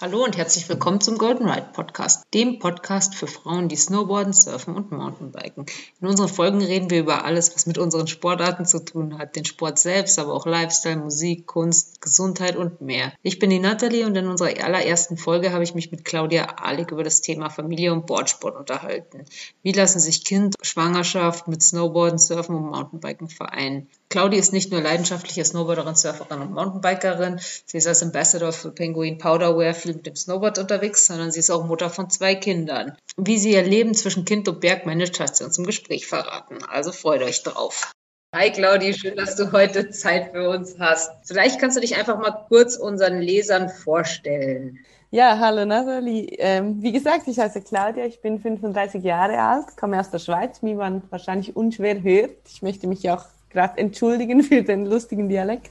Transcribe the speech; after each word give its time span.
Hallo 0.00 0.22
und 0.22 0.36
herzlich 0.36 0.68
willkommen 0.68 1.00
zum 1.00 1.18
Golden 1.18 1.48
Ride 1.48 1.70
Podcast, 1.72 2.24
dem 2.32 2.60
Podcast 2.60 3.16
für 3.16 3.26
Frauen, 3.26 3.66
die 3.66 3.74
Snowboarden, 3.74 4.32
Surfen 4.32 4.76
und 4.76 4.92
Mountainbiken. 4.92 5.66
In 6.00 6.06
unseren 6.06 6.28
Folgen 6.28 6.62
reden 6.62 6.88
wir 6.88 7.00
über 7.00 7.24
alles, 7.24 7.52
was 7.56 7.66
mit 7.66 7.78
unseren 7.78 8.06
Sportarten 8.06 8.64
zu 8.64 8.78
tun 8.78 9.18
hat, 9.18 9.34
den 9.34 9.44
Sport 9.44 9.80
selbst, 9.80 10.20
aber 10.20 10.34
auch 10.34 10.46
Lifestyle, 10.46 10.98
Musik, 10.98 11.48
Kunst, 11.48 12.00
Gesundheit 12.00 12.54
und 12.54 12.80
mehr. 12.80 13.12
Ich 13.22 13.40
bin 13.40 13.50
die 13.50 13.58
Nathalie 13.58 14.06
und 14.06 14.14
in 14.14 14.28
unserer 14.28 14.64
allerersten 14.64 15.16
Folge 15.16 15.52
habe 15.52 15.64
ich 15.64 15.74
mich 15.74 15.90
mit 15.90 16.04
Claudia 16.04 16.44
Ahlig 16.44 16.92
über 16.92 17.02
das 17.02 17.20
Thema 17.20 17.50
Familie 17.50 17.92
und 17.92 18.06
Boardsport 18.06 18.54
unterhalten. 18.54 19.24
Wie 19.64 19.72
lassen 19.72 19.98
sich 19.98 20.24
Kind, 20.24 20.54
Schwangerschaft 20.62 21.48
mit 21.48 21.60
Snowboarden, 21.60 22.20
Surfen 22.20 22.54
und 22.54 22.70
Mountainbiken 22.70 23.28
vereinen? 23.28 23.88
Claudia 24.10 24.40
ist 24.40 24.54
nicht 24.54 24.72
nur 24.72 24.80
leidenschaftliche 24.80 25.44
Snowboarderin, 25.44 25.94
Surferin 25.94 26.40
und 26.40 26.52
Mountainbikerin. 26.52 27.40
Sie 27.66 27.76
ist 27.76 27.86
als 27.86 28.02
Ambassador 28.02 28.52
für 28.52 28.70
Penguin 28.70 29.18
Powderwear 29.18 29.74
viel 29.74 29.94
mit 29.94 30.06
dem 30.06 30.16
Snowboard 30.16 30.58
unterwegs, 30.58 31.06
sondern 31.06 31.30
sie 31.30 31.40
ist 31.40 31.50
auch 31.50 31.66
Mutter 31.66 31.90
von 31.90 32.08
zwei 32.08 32.34
Kindern. 32.34 32.96
Wie 33.18 33.36
sie 33.36 33.52
ihr 33.52 33.62
Leben 33.62 33.92
zwischen 33.92 34.24
Kind 34.24 34.48
und 34.48 34.60
Berg 34.60 34.86
managt, 34.86 35.20
hat 35.20 35.36
sie 35.36 35.44
uns 35.44 35.58
im 35.58 35.66
Gespräch 35.66 36.06
verraten. 36.06 36.64
Also 36.70 36.90
freut 36.92 37.22
euch 37.22 37.42
drauf. 37.42 37.92
Hi 38.34 38.50
Claudi, 38.50 38.94
schön, 38.94 39.16
dass 39.16 39.36
du 39.36 39.52
heute 39.52 39.90
Zeit 39.90 40.32
für 40.32 40.48
uns 40.48 40.76
hast. 40.78 41.10
Vielleicht 41.24 41.60
kannst 41.60 41.76
du 41.76 41.80
dich 41.82 41.96
einfach 41.96 42.18
mal 42.18 42.46
kurz 42.48 42.76
unseren 42.76 43.20
Lesern 43.20 43.68
vorstellen. 43.68 44.78
Ja, 45.10 45.38
hallo 45.38 45.66
Nathalie. 45.66 46.26
Ähm, 46.38 46.82
wie 46.82 46.92
gesagt, 46.92 47.28
ich 47.28 47.38
heiße 47.38 47.60
Claudia, 47.60 48.06
ich 48.06 48.20
bin 48.20 48.38
35 48.38 49.02
Jahre 49.02 49.38
alt, 49.38 49.76
komme 49.78 50.00
aus 50.00 50.10
der 50.10 50.18
Schweiz, 50.18 50.62
wie 50.62 50.74
man 50.74 51.02
wahrscheinlich 51.10 51.56
unschwer 51.56 52.02
hört. 52.02 52.36
Ich 52.46 52.62
möchte 52.62 52.86
mich 52.86 53.08
auch 53.10 53.24
gerade 53.50 53.78
entschuldigen 53.78 54.42
für 54.42 54.62
den 54.62 54.86
lustigen 54.86 55.28
Dialekt. 55.28 55.70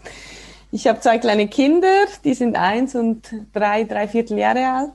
Ich 0.71 0.87
habe 0.87 0.99
zwei 0.99 1.17
kleine 1.17 1.47
Kinder, 1.47 2.05
die 2.23 2.33
sind 2.33 2.57
eins 2.57 2.93
und 2.93 3.31
drei, 3.53 3.85
drei 3.85 4.07
Viertel 4.07 4.37
Jahre 4.37 4.67
alt. 4.67 4.91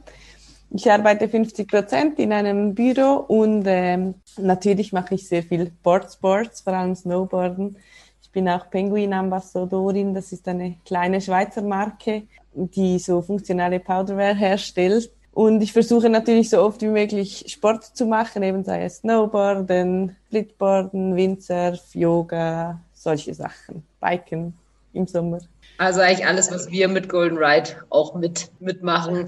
Ich 0.75 0.91
arbeite 0.91 1.29
50 1.29 1.69
Prozent 1.69 2.19
in 2.19 2.33
einem 2.33 2.75
Büro 2.75 3.25
und 3.29 3.65
ähm, 3.67 4.15
natürlich 4.39 4.93
mache 4.93 5.15
ich 5.15 5.29
sehr 5.29 5.43
viel 5.43 5.71
Boardsports, 5.83 6.63
vor 6.63 6.73
allem 6.73 6.95
Snowboarden. 6.95 7.77
Ich 8.23 8.31
bin 8.31 8.49
auch 8.49 8.71
Penguin-Ambassadorin, 8.71 10.15
das 10.15 10.33
ist 10.33 10.49
eine 10.49 10.77
kleine 10.87 11.21
Schweizer 11.21 11.61
Marke, 11.61 12.23
die 12.55 12.99
so 12.99 13.21
funktionale 13.21 13.81
Powderwear 13.81 14.35
herstellt. 14.35 15.11
Und 15.33 15.63
ich 15.63 15.73
versuche 15.73 16.11
natürlich 16.11 16.51
so 16.51 16.63
oft 16.63 16.83
wie 16.83 16.89
möglich 16.89 17.45
Sport 17.49 17.85
zu 17.85 18.05
machen, 18.07 18.43
eben 18.43 18.65
sei 18.65 18.85
es 18.85 18.99
Snowboarden, 18.99 20.15
Splitboarden, 20.29 21.17
Windsurf, 21.17 21.95
Yoga, 21.95 22.81
solche 22.93 23.33
Sachen. 23.33 23.83
Biken 24.01 24.55
im 24.93 25.07
Sommer. 25.07 25.39
Also 25.79 26.01
eigentlich 26.01 26.27
alles, 26.27 26.51
was 26.51 26.71
wir 26.71 26.89
mit 26.89 27.09
Golden 27.09 27.39
Ride 27.39 27.71
auch 27.89 28.15
mit, 28.15 28.51
mitmachen. 28.61 29.27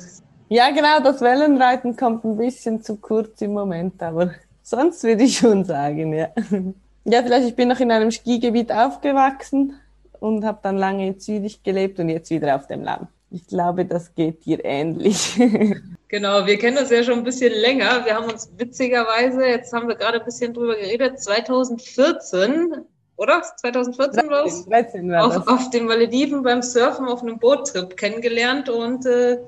Ja, 0.51 0.71
genau, 0.71 1.01
das 1.03 1.23
Wellenreiten 1.23 1.97
kommt 1.97 2.25
ein 2.25 2.37
bisschen 2.37 2.83
zu 2.83 2.97
kurz 2.97 3.41
im 3.41 3.55
Moment, 3.55 4.03
aber 4.03 4.33
sonst 4.63 5.03
würde 5.05 5.25
ich 5.25 5.39
schon 5.39 5.65
sagen, 5.65 6.13
ja. 6.13 6.29
Ja, 7.07 7.23
vielleicht, 7.23 7.49
ich 7.49 7.57
bin 7.57 7.69
noch 7.69 7.81
in 7.81 7.91
einem 7.91 8.11
Skigebiet 8.11 8.73
aufgewachsen 8.73 9.75
und 10.21 10.45
habe 10.45 10.61
dann 10.63 10.79
lange 10.79 11.07
in 11.07 11.21
Zürich 11.21 11.63
gelebt 11.63 11.99
und 11.99 12.09
jetzt 12.09 12.31
wieder 12.31 12.57
auf 12.57 12.67
dem 12.67 12.83
Land. 12.83 13.09
Ich 13.35 13.49
glaube, 13.49 13.85
das 13.85 14.15
geht 14.15 14.47
dir 14.47 14.65
ähnlich. 14.65 15.37
Genau, 16.09 16.47
wir 16.47 16.59
kennen 16.59 16.79
uns 16.79 16.91
ja 16.91 17.03
schon 17.03 17.19
ein 17.19 17.25
bisschen 17.25 17.53
länger. 17.53 18.05
Wir 18.05 18.15
haben 18.15 18.31
uns 18.31 18.49
witzigerweise, 18.57 19.47
jetzt 19.47 19.73
haben 19.73 19.89
wir 19.89 19.97
gerade 19.97 20.21
ein 20.21 20.25
bisschen 20.25 20.55
drüber 20.55 20.77
geredet, 20.77 21.21
2014, 21.21 22.73
oder? 23.17 23.43
2014 23.43 24.31
war 24.31 24.47
es? 24.47 24.65
13 24.67 25.11
war 25.11 25.27
auf, 25.27 25.49
auf 25.49 25.71
den 25.71 25.87
Malediven 25.87 26.45
beim 26.45 26.63
Surfen 26.63 27.09
auf 27.09 27.23
einem 27.23 27.41
Boottrip 27.41 27.97
kennengelernt 27.97 28.69
und 28.69 29.05
äh, 29.07 29.39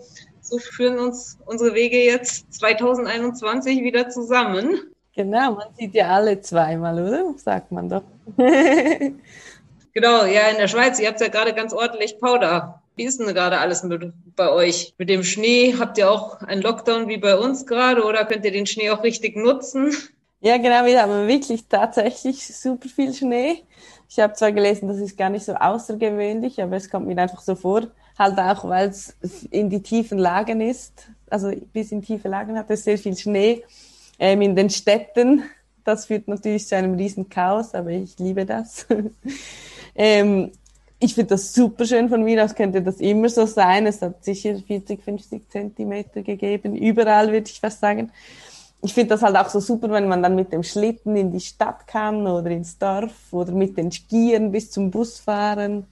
so 0.41 0.59
führen 0.59 0.99
uns 0.99 1.39
unsere 1.47 1.73
Wege 1.75 1.99
jetzt 1.99 2.53
2021 2.55 3.85
wieder 3.85 4.09
zusammen. 4.09 4.81
Genau, 5.15 5.53
man 5.53 5.69
sieht 5.79 5.95
ja 5.95 6.09
alle 6.09 6.41
zweimal, 6.41 6.95
oder? 6.95 7.33
Sagt 7.37 7.71
man 7.71 7.89
doch. 7.89 8.03
genau, 8.37 10.25
ja, 10.25 10.49
in 10.51 10.57
der 10.57 10.67
Schweiz, 10.67 10.99
ihr 10.99 11.07
habt 11.07 11.21
ja 11.21 11.29
gerade 11.29 11.55
ganz 11.55 11.73
ordentlich 11.73 12.19
Powder 12.19 12.83
wie 12.97 13.05
ist 13.05 13.21
denn 13.21 13.27
gerade 13.27 13.59
alles 13.59 13.83
mit, 13.83 14.13
bei 14.35 14.51
euch? 14.51 14.95
Mit 14.99 15.11
dem 15.11 15.23
Schnee 15.23 15.75
habt 15.79 15.99
ihr 15.99 16.11
auch 16.11 16.41
einen 16.41 16.63
Lockdown 16.63 17.09
wie 17.09 17.19
bei 17.19 17.37
uns 17.37 17.67
gerade 17.67 18.05
oder 18.05 18.25
könnt 18.25 18.45
ihr 18.45 18.53
den 18.53 18.67
Schnee 18.67 18.91
auch 18.91 19.03
richtig 19.03 19.37
nutzen? 19.37 19.95
Ja, 20.41 20.57
genau, 20.57 20.85
wir 20.85 21.03
haben 21.03 21.29
wirklich 21.29 21.67
tatsächlich 21.69 22.47
super 22.47 22.89
viel 22.89 23.13
Schnee. 23.13 23.63
Ich 24.09 24.19
habe 24.19 24.33
zwar 24.35 24.53
gelesen, 24.53 24.89
das 24.89 24.99
ist 24.99 25.17
gar 25.17 25.31
nicht 25.31 25.45
so 25.45 25.55
außergewöhnlich, 25.55 26.63
aber 26.63 26.77
es 26.77 26.91
kommt 26.91 27.07
mir 27.07 27.19
einfach 27.19 27.41
so 27.41 27.55
vor, 27.55 27.83
halt 28.19 28.39
auch, 28.39 28.67
weil 28.69 28.89
es 28.89 29.15
in 29.51 29.69
die 29.69 29.83
tiefen 29.83 30.19
Lagen 30.19 30.61
ist, 30.61 31.09
also 31.29 31.53
bis 31.73 31.93
in 31.93 32.03
tiefe 32.03 32.29
Lagen 32.29 32.57
hat 32.57 32.71
es 32.71 32.85
sehr 32.85 32.99
viel 32.99 33.17
Schnee 33.17 33.65
ähm, 34.19 34.43
in 34.43 34.57
den 34.57 34.71
Städten. 34.71 35.43
Das 35.85 36.07
führt 36.07 36.29
natürlich 36.29 36.67
zu 36.67 36.77
einem 36.77 36.95
riesen 36.95 37.29
Chaos, 37.29 37.75
aber 37.75 37.91
ich 37.91 38.19
liebe 38.19 38.47
das. 38.47 38.87
ähm, 39.95 40.53
ich 40.99 41.15
finde 41.15 41.31
das 41.31 41.53
super 41.53 41.85
schön 41.85 42.09
von 42.09 42.23
mir 42.23 42.43
aus, 42.43 42.55
könnte 42.55 42.83
das 42.83 42.97
immer 42.97 43.29
so 43.29 43.47
sein. 43.47 43.87
Es 43.87 44.01
hat 44.01 44.25
sicher 44.25 44.57
40, 44.57 45.03
50 45.03 45.51
Zentimeter 45.51 46.23
gegeben, 46.23 46.75
überall 46.75 47.33
würde 47.33 47.51
ich 47.51 47.61
fast 47.61 47.81
sagen. 47.81 48.11
Ich 48.83 48.95
finde 48.95 49.11
das 49.11 49.23
halt 49.23 49.37
auch 49.37 49.49
so 49.49 49.61
super, 49.61 49.91
wenn 49.91 50.09
man 50.09 50.23
dann 50.23 50.37
mit 50.37 50.53
dem 50.53 50.63
Schlitten 50.63 51.17
in 51.17 51.33
die 51.33 51.41
Stadt 51.41 51.87
kann 51.87 52.27
oder 52.27 52.51
ins 52.51 52.79
Dorf 52.79 53.33
oder 53.33 53.53
mit 53.53 53.77
den 53.77 53.91
Skiern 53.91 54.53
bis 54.53 54.71
zum 54.71 54.91
Bus 54.91 55.19
fahren 55.19 55.87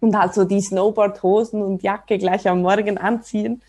und 0.00 0.18
halt 0.18 0.34
so 0.34 0.44
die 0.44 0.60
Snowboardhosen 0.60 1.62
und 1.62 1.82
Jacke 1.82 2.18
gleich 2.18 2.48
am 2.48 2.62
Morgen 2.62 2.98
anziehen. 2.98 3.62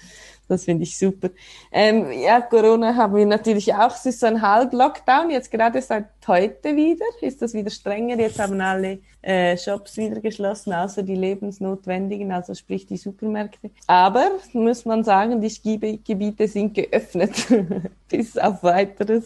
Das 0.53 0.65
finde 0.65 0.83
ich 0.83 0.95
super. 0.97 1.29
Ähm, 1.71 2.11
ja, 2.11 2.39
Corona 2.41 2.95
haben 2.95 3.15
wir 3.15 3.25
natürlich 3.25 3.73
auch. 3.73 3.95
Es 3.95 4.05
ist 4.05 4.19
so 4.19 4.27
ein 4.27 4.39
Halb-Lockdown. 4.39 5.31
Jetzt 5.31 5.49
gerade 5.49 5.81
seit 5.81 6.05
heute 6.27 6.75
wieder 6.75 7.05
ist 7.21 7.41
das 7.41 7.53
wieder 7.55 7.71
strenger. 7.71 8.19
Jetzt 8.19 8.37
haben 8.37 8.61
alle 8.61 8.99
äh, 9.23 9.57
Shops 9.57 9.97
wieder 9.97 10.21
geschlossen, 10.21 10.73
außer 10.73 11.01
die 11.01 11.15
lebensnotwendigen, 11.15 12.31
also 12.31 12.53
sprich 12.53 12.85
die 12.85 12.97
Supermärkte. 12.97 13.71
Aber 13.87 14.31
muss 14.53 14.85
man 14.85 15.03
sagen, 15.03 15.41
die 15.41 15.49
Skigebiete 15.49 16.47
sind 16.47 16.75
geöffnet. 16.75 17.31
Bis 18.09 18.37
auf 18.37 18.61
weiteres 18.61 19.23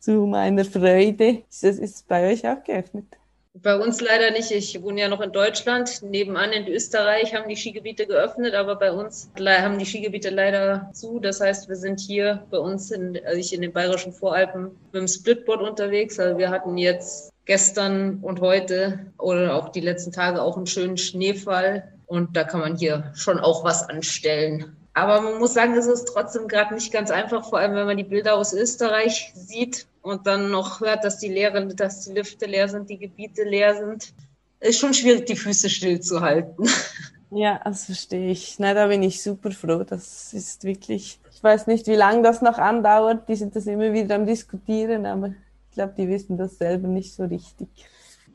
zu 0.00 0.26
meiner 0.26 0.64
Freude. 0.64 1.44
Ist 1.48 1.62
es 1.62 2.02
bei 2.02 2.32
euch 2.32 2.48
auch 2.48 2.64
geöffnet? 2.64 3.06
Bei 3.62 3.76
uns 3.76 4.00
leider 4.00 4.30
nicht. 4.30 4.50
Ich 4.50 4.80
wohne 4.82 5.00
ja 5.00 5.08
noch 5.08 5.20
in 5.20 5.32
Deutschland. 5.32 6.02
Nebenan 6.02 6.52
in 6.52 6.68
Österreich 6.68 7.34
haben 7.34 7.48
die 7.48 7.56
Skigebiete 7.56 8.06
geöffnet, 8.06 8.54
aber 8.54 8.76
bei 8.76 8.92
uns 8.92 9.30
haben 9.38 9.78
die 9.78 9.86
Skigebiete 9.86 10.30
leider 10.30 10.90
zu. 10.92 11.18
Das 11.18 11.40
heißt, 11.40 11.68
wir 11.68 11.76
sind 11.76 11.98
hier 11.98 12.44
bei 12.50 12.58
uns 12.58 12.90
in, 12.90 13.18
also 13.24 13.38
ich 13.38 13.52
in 13.52 13.62
den 13.62 13.72
bayerischen 13.72 14.12
Voralpen 14.12 14.76
mit 14.92 15.00
dem 15.00 15.08
Splitboard 15.08 15.62
unterwegs. 15.62 16.18
Also 16.20 16.38
wir 16.38 16.50
hatten 16.50 16.76
jetzt 16.76 17.32
gestern 17.46 18.18
und 18.22 18.40
heute 18.40 19.00
oder 19.18 19.54
auch 19.54 19.70
die 19.70 19.80
letzten 19.80 20.12
Tage 20.12 20.42
auch 20.42 20.56
einen 20.56 20.66
schönen 20.66 20.98
Schneefall. 20.98 21.92
Und 22.06 22.36
da 22.36 22.44
kann 22.44 22.60
man 22.60 22.76
hier 22.76 23.12
schon 23.14 23.38
auch 23.38 23.64
was 23.64 23.88
anstellen. 23.88 24.76
Aber 24.94 25.20
man 25.20 25.38
muss 25.38 25.54
sagen, 25.54 25.74
es 25.76 25.86
ist 25.86 26.06
trotzdem 26.06 26.48
gerade 26.48 26.74
nicht 26.74 26.92
ganz 26.92 27.10
einfach, 27.10 27.48
vor 27.48 27.58
allem 27.58 27.74
wenn 27.74 27.86
man 27.86 27.96
die 27.96 28.04
Bilder 28.04 28.34
aus 28.34 28.52
Österreich 28.52 29.32
sieht 29.34 29.86
und 30.08 30.26
dann 30.26 30.50
noch 30.50 30.80
hört, 30.80 31.04
dass 31.04 31.18
die 31.18 31.28
leere, 31.28 31.66
dass 31.66 32.06
die 32.06 32.12
Lifte 32.12 32.46
leer 32.46 32.68
sind, 32.68 32.88
die 32.90 32.98
Gebiete 32.98 33.44
leer 33.44 33.76
sind. 33.76 34.12
Ist 34.60 34.80
schon 34.80 34.94
schwierig, 34.94 35.26
die 35.26 35.36
Füße 35.36 35.70
stillzuhalten. 35.70 36.68
Ja, 37.30 37.60
das 37.62 37.84
verstehe 37.84 38.30
ich. 38.30 38.58
Na, 38.58 38.72
da 38.72 38.86
bin 38.86 39.02
ich 39.02 39.22
super 39.22 39.50
froh. 39.50 39.84
Das 39.84 40.32
ist 40.32 40.64
wirklich, 40.64 41.20
ich 41.30 41.42
weiß 41.42 41.66
nicht, 41.66 41.86
wie 41.86 41.94
lange 41.94 42.22
das 42.22 42.40
noch 42.40 42.56
andauert. 42.56 43.28
Die 43.28 43.36
sind 43.36 43.54
das 43.54 43.66
immer 43.66 43.92
wieder 43.92 44.14
am 44.14 44.24
Diskutieren, 44.24 45.04
aber 45.04 45.34
ich 45.68 45.74
glaube, 45.74 45.92
die 45.98 46.08
wissen 46.08 46.38
das 46.38 46.56
selber 46.56 46.88
nicht 46.88 47.14
so 47.14 47.24
richtig. 47.24 47.68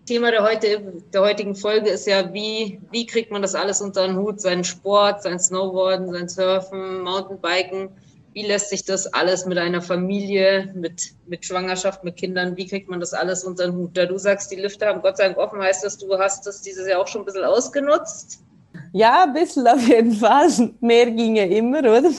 Thema 0.06 0.32
der, 0.32 0.44
heute, 0.44 0.94
der 1.14 1.22
heutigen 1.22 1.56
Folge 1.56 1.90
ist 1.90 2.06
ja, 2.06 2.34
wie, 2.34 2.82
wie 2.92 3.06
kriegt 3.06 3.32
man 3.32 3.42
das 3.42 3.56
alles 3.56 3.82
unter 3.82 4.06
den 4.06 4.18
Hut? 4.18 4.42
Seinen 4.42 4.64
Sport, 4.64 5.24
sein 5.24 5.40
Snowboarden, 5.40 6.12
sein 6.12 6.30
Surfen, 6.30 7.02
Mountainbiken. 7.02 7.90
Wie 8.34 8.46
lässt 8.46 8.70
sich 8.70 8.84
das 8.84 9.14
alles 9.14 9.46
mit 9.46 9.58
einer 9.58 9.82
Familie, 9.82 10.72
mit, 10.76 11.12
mit 11.28 11.46
Schwangerschaft, 11.46 12.04
mit 12.04 12.18
Kindern, 12.18 12.58
wie 12.58 12.68
kriegt 12.68 12.90
man 12.90 13.00
das 13.00 13.14
alles 13.14 13.44
unter 13.44 13.66
den 13.66 13.76
Hut? 13.76 13.96
Da 13.96 14.06
du 14.06 14.18
sagst, 14.18 14.52
die 14.52 14.56
Lifte 14.56 14.88
haben 14.88 15.02
Gott 15.02 15.18
sei 15.18 15.26
Dank 15.26 15.38
offen, 15.38 15.62
heißt 15.62 15.84
das, 15.84 15.98
du 15.98 16.18
hast 16.18 16.48
das 16.48 16.62
dieses 16.62 16.88
Jahr 16.88 17.02
auch 17.02 17.08
schon 17.08 17.22
ein 17.22 17.26
bisschen 17.26 17.44
ausgenutzt? 17.44 18.44
Ja, 18.92 19.24
ein 19.24 19.34
bisschen 19.34 19.68
auf 19.68 19.88
jeden 19.88 20.14
Fall. 20.14 20.50
Mehr 20.80 21.12
ginge 21.12 21.48
immer, 21.48 21.80
oder? 21.80 22.10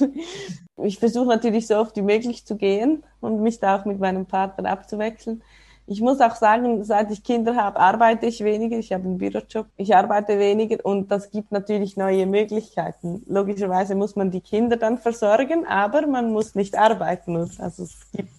Ich 0.82 0.98
versuche 0.98 1.26
natürlich 1.26 1.66
so 1.66 1.76
oft 1.76 1.96
wie 1.96 2.02
möglich 2.02 2.44
zu 2.44 2.56
gehen 2.56 3.04
und 3.20 3.40
mich 3.42 3.60
da 3.60 3.78
auch 3.78 3.84
mit 3.84 4.00
meinem 4.00 4.26
Partner 4.26 4.70
abzuwechseln. 4.70 5.42
Ich 5.86 6.00
muss 6.00 6.20
auch 6.20 6.34
sagen, 6.34 6.82
seit 6.82 7.10
ich 7.10 7.22
Kinder 7.22 7.56
habe, 7.56 7.78
arbeite 7.78 8.24
ich 8.24 8.42
weniger. 8.42 8.78
Ich 8.78 8.92
habe 8.92 9.04
einen 9.04 9.18
Bürojob. 9.18 9.66
Ich 9.76 9.94
arbeite 9.94 10.38
weniger 10.38 10.84
und 10.84 11.10
das 11.10 11.30
gibt 11.30 11.52
natürlich 11.52 11.98
neue 11.98 12.26
Möglichkeiten. 12.26 13.22
Logischerweise 13.26 13.94
muss 13.94 14.16
man 14.16 14.30
die 14.30 14.40
Kinder 14.40 14.78
dann 14.78 14.96
versorgen, 14.96 15.66
aber 15.66 16.06
man 16.06 16.32
muss 16.32 16.54
nicht 16.54 16.78
arbeiten. 16.78 17.36
Also 17.58 17.82
es 17.82 17.98
gibt, 18.12 18.30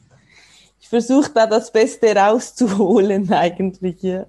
ich 0.80 0.89
versuche 0.89 1.30
da 1.36 1.45
das 1.45 1.71
Beste 1.71 2.15
rauszuholen 2.15 3.31
eigentlich. 3.31 4.01
Ja. 4.01 4.25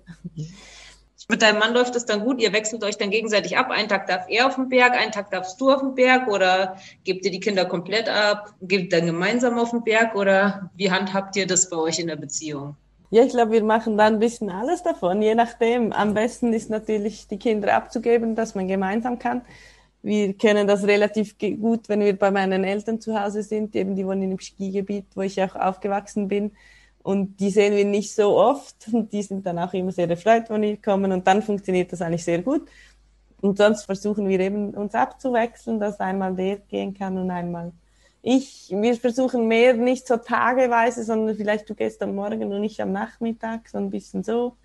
Mit 1.28 1.40
deinem 1.40 1.58
Mann 1.58 1.72
läuft 1.72 1.96
es 1.96 2.04
dann 2.04 2.20
gut, 2.20 2.40
ihr 2.40 2.52
wechselt 2.52 2.84
euch 2.84 2.98
dann 2.98 3.10
gegenseitig 3.10 3.56
ab. 3.56 3.70
Einen 3.70 3.88
Tag 3.88 4.06
darf 4.08 4.26
er 4.28 4.46
auf 4.46 4.56
den 4.56 4.68
Berg, 4.68 4.92
einen 4.92 5.10
Tag 5.10 5.30
darfst 5.30 5.58
du 5.58 5.70
auf 5.72 5.80
den 5.80 5.94
Berg 5.94 6.28
oder 6.28 6.76
gebt 7.02 7.24
ihr 7.24 7.30
die 7.30 7.40
Kinder 7.40 7.64
komplett 7.64 8.10
ab, 8.10 8.54
gebt 8.60 8.92
dann 8.92 9.06
gemeinsam 9.06 9.58
auf 9.58 9.70
den 9.70 9.82
Berg 9.82 10.14
oder 10.14 10.70
wie 10.76 10.90
handhabt 10.90 11.34
ihr 11.36 11.46
das 11.46 11.70
bei 11.70 11.78
euch 11.78 11.98
in 11.98 12.08
der 12.08 12.16
Beziehung? 12.16 12.76
Ja, 13.10 13.22
ich 13.22 13.30
glaube, 13.32 13.52
wir 13.52 13.62
machen 13.64 13.96
da 13.96 14.06
ein 14.06 14.18
bisschen 14.18 14.50
alles 14.50 14.82
davon, 14.82 15.22
je 15.22 15.34
nachdem. 15.34 15.92
Am 15.92 16.14
besten 16.14 16.52
ist 16.52 16.70
natürlich, 16.70 17.28
die 17.28 17.38
Kinder 17.38 17.74
abzugeben, 17.74 18.34
dass 18.34 18.54
man 18.54 18.66
gemeinsam 18.66 19.18
kann. 19.18 19.42
Wir 20.02 20.34
kennen 20.34 20.66
das 20.66 20.84
relativ 20.84 21.36
gut, 21.38 21.88
wenn 21.88 22.00
wir 22.00 22.16
bei 22.18 22.30
meinen 22.30 22.64
Eltern 22.64 23.00
zu 23.00 23.20
Hause 23.20 23.42
sind, 23.42 23.74
eben 23.76 23.94
die 23.96 24.06
wohnen 24.06 24.32
im 24.32 24.38
Skigebiet, 24.40 25.06
wo 25.14 25.22
ich 25.22 25.40
auch 25.42 25.54
aufgewachsen 25.54 26.28
bin. 26.28 26.52
Und 27.02 27.38
die 27.38 27.50
sehen 27.50 27.76
wir 27.76 27.84
nicht 27.84 28.14
so 28.14 28.36
oft 28.36 28.88
und 28.92 29.12
die 29.12 29.22
sind 29.22 29.46
dann 29.46 29.58
auch 29.60 29.72
immer 29.72 29.92
sehr 29.92 30.10
erfreut, 30.10 30.50
wenn 30.50 30.62
wir 30.62 30.76
kommen 30.76 31.12
und 31.12 31.26
dann 31.26 31.42
funktioniert 31.42 31.92
das 31.92 32.02
eigentlich 32.02 32.24
sehr 32.24 32.42
gut. 32.42 32.68
Und 33.40 33.58
sonst 33.58 33.84
versuchen 33.84 34.28
wir 34.28 34.40
eben 34.40 34.70
uns 34.74 34.94
abzuwechseln, 34.94 35.78
dass 35.78 36.00
einmal 36.00 36.34
der 36.34 36.56
gehen 36.56 36.94
kann 36.94 37.16
und 37.18 37.30
einmal 37.30 37.72
ich, 38.28 38.70
wir 38.70 38.96
versuchen 38.96 39.46
mehr 39.46 39.74
nicht 39.74 40.08
so 40.08 40.16
tageweise, 40.16 41.04
sondern 41.04 41.36
vielleicht 41.36 41.70
du 41.70 41.76
gehst 41.76 42.02
am 42.02 42.16
Morgen 42.16 42.52
und 42.52 42.64
ich 42.64 42.82
am 42.82 42.90
Nachmittag, 42.90 43.68
so 43.68 43.78
ein 43.78 43.88
bisschen 43.88 44.24
so 44.24 44.56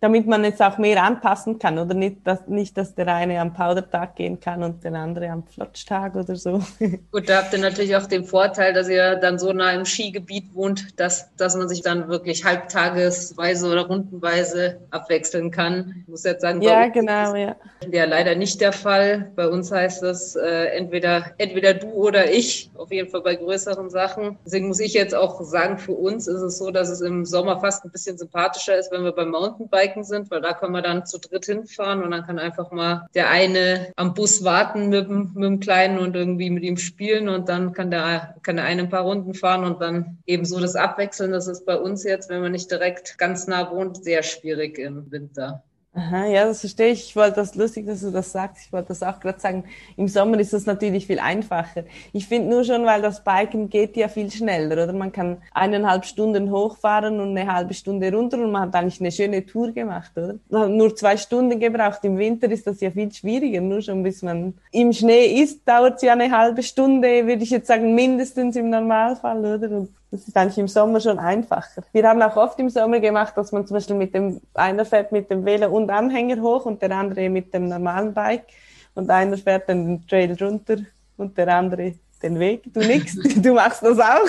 damit 0.00 0.26
man 0.26 0.44
jetzt 0.44 0.60
auch 0.60 0.76
mehr 0.76 1.02
anpassen 1.02 1.58
kann 1.58 1.78
oder 1.78 1.94
nicht, 1.94 2.18
dass, 2.24 2.46
nicht, 2.46 2.76
dass 2.76 2.94
der 2.94 3.08
eine 3.08 3.40
am 3.40 3.54
Powdertag 3.54 4.16
gehen 4.16 4.38
kann 4.40 4.62
und 4.62 4.84
der 4.84 4.92
andere 4.92 5.30
am 5.30 5.44
Flotchtag 5.44 6.14
oder 6.14 6.36
so. 6.36 6.62
Gut, 7.12 7.28
da 7.28 7.38
habt 7.38 7.54
ihr 7.54 7.60
natürlich 7.60 7.96
auch 7.96 8.06
den 8.06 8.24
Vorteil, 8.24 8.74
dass 8.74 8.88
ihr 8.90 9.16
dann 9.16 9.38
so 9.38 9.52
nah 9.52 9.72
im 9.72 9.86
Skigebiet 9.86 10.54
wohnt, 10.54 11.00
dass, 11.00 11.34
dass 11.36 11.56
man 11.56 11.68
sich 11.68 11.80
dann 11.80 12.08
wirklich 12.08 12.44
halbtagesweise 12.44 13.70
oder 13.70 13.86
rundenweise 13.86 14.80
abwechseln 14.90 15.50
kann. 15.50 15.94
Ich 16.02 16.08
muss 16.08 16.24
jetzt 16.24 16.42
sagen, 16.42 16.60
ja, 16.60 16.88
genau, 16.88 17.34
ja. 17.34 17.56
Ja, 17.90 18.04
leider 18.04 18.34
nicht 18.34 18.60
der 18.60 18.72
Fall. 18.72 19.32
Bei 19.34 19.48
uns 19.48 19.72
heißt 19.72 20.02
das 20.02 20.36
äh, 20.36 20.66
entweder, 20.76 21.32
entweder 21.38 21.72
du 21.72 21.88
oder 21.88 22.30
ich, 22.30 22.70
auf 22.74 22.92
jeden 22.92 23.08
Fall 23.08 23.22
bei 23.22 23.36
größeren 23.36 23.88
Sachen. 23.88 24.38
Deswegen 24.44 24.68
muss 24.68 24.80
ich 24.80 24.92
jetzt 24.92 25.14
auch 25.14 25.40
sagen, 25.42 25.78
für 25.78 25.92
uns 25.92 26.26
ist 26.26 26.42
es 26.42 26.58
so, 26.58 26.70
dass 26.70 26.90
es 26.90 27.00
im 27.00 27.24
Sommer 27.24 27.60
fast 27.60 27.84
ein 27.84 27.90
bisschen 27.90 28.18
sympathischer 28.18 28.76
ist, 28.76 28.92
wenn 28.92 29.04
wir 29.04 29.12
beim 29.12 29.30
Mountainbike 29.30 29.85
Biken 29.86 30.04
sind, 30.04 30.30
weil 30.30 30.40
da 30.40 30.52
können 30.52 30.72
wir 30.72 30.82
dann 30.82 31.06
zu 31.06 31.18
dritt 31.18 31.46
hinfahren 31.46 32.02
und 32.02 32.10
dann 32.10 32.26
kann 32.26 32.38
einfach 32.38 32.70
mal 32.70 33.06
der 33.14 33.30
eine 33.30 33.92
am 33.96 34.14
Bus 34.14 34.44
warten 34.44 34.88
mit, 34.88 35.08
mit 35.08 35.44
dem 35.44 35.60
Kleinen 35.60 35.98
und 35.98 36.16
irgendwie 36.16 36.50
mit 36.50 36.64
ihm 36.64 36.76
spielen 36.76 37.28
und 37.28 37.48
dann 37.48 37.72
kann 37.72 37.90
der, 37.90 38.34
kann 38.42 38.56
der 38.56 38.64
eine 38.64 38.82
ein 38.82 38.90
paar 38.90 39.02
Runden 39.02 39.34
fahren 39.34 39.64
und 39.64 39.80
dann 39.80 40.18
eben 40.26 40.44
so 40.44 40.60
das 40.60 40.76
Abwechseln. 40.76 41.32
Das 41.32 41.46
ist 41.46 41.64
bei 41.66 41.76
uns 41.76 42.04
jetzt, 42.04 42.28
wenn 42.28 42.40
man 42.40 42.52
nicht 42.52 42.70
direkt 42.70 43.18
ganz 43.18 43.46
nah 43.46 43.70
wohnt, 43.70 44.02
sehr 44.02 44.22
schwierig 44.22 44.78
im 44.78 45.10
Winter. 45.10 45.62
Aha, 45.96 46.26
ja, 46.26 46.44
das 46.44 46.60
verstehe 46.60 46.90
ich. 46.90 47.08
Ich 47.08 47.16
wollte 47.16 47.36
das 47.36 47.54
lustig, 47.54 47.86
dass 47.86 48.02
du 48.02 48.10
das 48.10 48.30
sagst. 48.30 48.66
Ich 48.66 48.72
wollte 48.72 48.88
das 48.88 49.02
auch 49.02 49.18
gerade 49.18 49.40
sagen. 49.40 49.64
Im 49.96 50.08
Sommer 50.08 50.38
ist 50.38 50.52
das 50.52 50.66
natürlich 50.66 51.06
viel 51.06 51.18
einfacher. 51.18 51.84
Ich 52.12 52.26
finde 52.26 52.50
nur 52.50 52.64
schon, 52.64 52.84
weil 52.84 53.00
das 53.00 53.24
Biken 53.24 53.70
geht 53.70 53.96
ja 53.96 54.08
viel 54.08 54.30
schneller, 54.30 54.84
oder? 54.84 54.92
Man 54.92 55.10
kann 55.10 55.38
eineinhalb 55.54 56.04
Stunden 56.04 56.50
hochfahren 56.50 57.18
und 57.18 57.30
eine 57.30 57.50
halbe 57.50 57.72
Stunde 57.72 58.12
runter 58.12 58.36
und 58.36 58.52
man 58.52 58.62
hat 58.62 58.74
eigentlich 58.74 59.00
eine 59.00 59.10
schöne 59.10 59.46
Tour 59.46 59.72
gemacht, 59.72 60.12
oder? 60.16 60.34
Man 60.50 60.62
hat 60.64 60.70
nur 60.70 60.94
zwei 60.94 61.16
Stunden 61.16 61.58
gebraucht. 61.58 62.04
Im 62.04 62.18
Winter 62.18 62.50
ist 62.50 62.66
das 62.66 62.82
ja 62.82 62.90
viel 62.90 63.10
schwieriger. 63.10 63.62
Nur 63.62 63.80
schon 63.80 64.02
bis 64.02 64.20
man 64.20 64.52
im 64.72 64.92
Schnee 64.92 65.40
ist, 65.40 65.66
dauert 65.66 65.96
es 65.96 66.02
ja 66.02 66.12
eine 66.12 66.30
halbe 66.30 66.62
Stunde, 66.62 67.26
würde 67.26 67.42
ich 67.42 67.50
jetzt 67.50 67.68
sagen, 67.68 67.94
mindestens 67.94 68.54
im 68.56 68.68
Normalfall, 68.68 69.38
oder? 69.38 69.70
Und 69.70 69.88
das 70.16 70.28
ist 70.28 70.36
eigentlich 70.36 70.58
im 70.58 70.68
Sommer 70.68 71.00
schon 71.00 71.18
einfacher. 71.18 71.82
Wir 71.92 72.08
haben 72.08 72.22
auch 72.22 72.36
oft 72.36 72.58
im 72.58 72.70
Sommer 72.70 73.00
gemacht, 73.00 73.36
dass 73.36 73.52
man 73.52 73.66
zum 73.66 73.76
Beispiel 73.76 73.96
mit 73.96 74.14
dem, 74.14 74.40
einer 74.54 74.84
fährt 74.84 75.12
mit 75.12 75.30
dem 75.30 75.44
Velo 75.44 75.68
und 75.68 75.90
Anhänger 75.90 76.40
hoch 76.40 76.66
und 76.66 76.82
der 76.82 76.90
andere 76.92 77.28
mit 77.28 77.52
dem 77.52 77.68
normalen 77.68 78.12
Bike 78.14 78.46
und 78.94 79.10
einer 79.10 79.36
fährt 79.36 79.68
dann 79.68 79.86
den 79.86 80.06
Trail 80.06 80.36
runter 80.40 80.78
und 81.16 81.36
der 81.36 81.48
andere 81.48 81.94
den 82.22 82.38
Weg. 82.38 82.62
Du 82.72 82.80
nix, 82.80 83.14
du 83.36 83.52
machst 83.52 83.82
das 83.82 83.98
auch. 83.98 84.28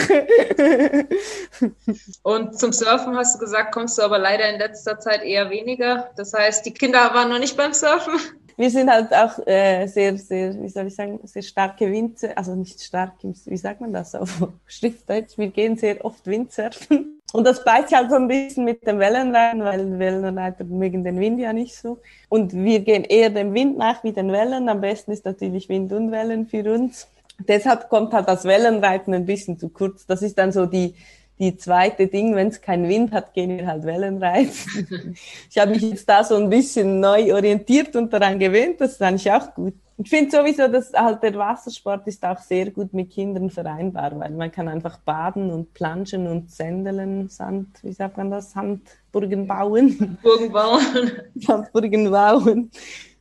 und 2.23 2.59
zum 2.59 2.73
Surfen 2.73 3.15
hast 3.15 3.35
du 3.35 3.39
gesagt, 3.39 3.73
kommst 3.73 3.97
du 3.97 4.01
aber 4.03 4.19
leider 4.19 4.49
in 4.49 4.59
letzter 4.59 4.99
Zeit 4.99 5.23
eher 5.23 5.49
weniger. 5.49 6.09
Das 6.15 6.33
heißt, 6.33 6.65
die 6.65 6.73
Kinder 6.73 7.13
waren 7.13 7.29
noch 7.29 7.39
nicht 7.39 7.55
beim 7.57 7.73
Surfen? 7.73 8.19
Wir 8.57 8.71
sind 8.71 8.89
halt 8.89 9.13
auch 9.13 9.45
äh, 9.47 9.85
sehr, 9.87 10.17
sehr, 10.17 10.59
wie 10.61 10.69
soll 10.69 10.87
ich 10.87 10.95
sagen, 10.95 11.19
sehr 11.23 11.43
starke 11.43 11.89
Windsurfer, 11.91 12.37
also 12.37 12.55
nicht 12.55 12.81
stark, 12.81 13.13
wie 13.21 13.57
sagt 13.57 13.81
man 13.81 13.93
das 13.93 14.15
auf 14.15 14.47
Schriftdeutsch, 14.65 15.37
wir 15.37 15.49
gehen 15.49 15.77
sehr 15.77 16.03
oft 16.03 16.25
Windsurfen. 16.25 17.21
Und 17.33 17.45
das 17.45 17.63
beißt 17.63 17.93
halt 17.93 18.09
so 18.09 18.15
ein 18.15 18.27
bisschen 18.27 18.63
mit 18.63 18.87
dem 18.87 18.99
Wellenreiten, 18.99 19.61
weil 19.63 19.99
Wellenreiter 19.99 20.63
mögen 20.63 21.03
den 21.03 21.19
Wind 21.19 21.39
ja 21.39 21.51
nicht 21.53 21.75
so. 21.75 21.99
Und 22.29 22.53
wir 22.53 22.79
gehen 22.79 23.03
eher 23.03 23.29
dem 23.29 23.53
Wind 23.53 23.77
nach 23.77 24.03
wie 24.03 24.13
den 24.13 24.31
Wellen. 24.31 24.69
Am 24.69 24.79
besten 24.79 25.11
ist 25.11 25.25
natürlich 25.25 25.67
Wind 25.67 25.91
und 25.91 26.11
Wellen 26.11 26.47
für 26.47 26.73
uns. 26.73 27.07
Deshalb 27.39 27.89
kommt 27.89 28.13
halt 28.13 28.27
das 28.27 28.45
Wellenreiten 28.45 29.13
ein 29.13 29.25
bisschen 29.25 29.59
zu 29.59 29.69
kurz. 29.69 30.05
Das 30.05 30.21
ist 30.21 30.37
dann 30.37 30.53
so 30.53 30.65
die, 30.65 30.95
die 31.39 31.55
zweite 31.57 32.07
Ding, 32.07 32.35
wenn 32.35 32.47
es 32.47 32.61
keinen 32.61 32.89
Wind 32.89 33.11
hat, 33.11 33.33
gehen 33.33 33.57
wir 33.57 33.67
halt 33.67 33.85
Wellen 33.85 34.21
reiten. 34.21 35.15
ich 35.49 35.57
habe 35.57 35.71
mich 35.71 35.81
jetzt 35.81 36.09
da 36.09 36.23
so 36.23 36.35
ein 36.35 36.49
bisschen 36.49 36.99
neu 36.99 37.33
orientiert 37.33 37.95
und 37.95 38.11
daran 38.11 38.39
gewöhnt, 38.39 38.81
das 38.81 38.93
ist 38.93 39.01
eigentlich 39.01 39.31
auch 39.31 39.53
gut. 39.53 39.73
Ich 39.99 40.11
finde 40.11 40.29
sowieso, 40.29 40.67
dass 40.67 40.93
halt 40.93 41.23
der 41.23 41.33
Wassersport 41.35 42.05
ist 42.07 42.23
auch 42.23 42.39
sehr 42.39 42.69
gut 42.69 42.93
mit 42.93 43.09
Kindern 43.09 43.49
vereinbar, 43.49 44.19
weil 44.19 44.29
man 44.31 44.51
kann 44.51 44.67
einfach 44.67 44.97
baden 44.99 45.49
und 45.49 45.73
planschen 45.73 46.27
und 46.27 46.51
Sändeln, 46.51 47.29
Sand, 47.29 47.79
wie 47.81 47.93
sagt 47.93 48.17
man 48.17 48.29
das, 48.29 48.51
Sandburgen 48.51 49.47
bauen. 49.47 50.19
Burgen 50.21 50.51
bauen. 50.51 51.11
Sandburgen 51.35 52.11
bauen. 52.11 52.69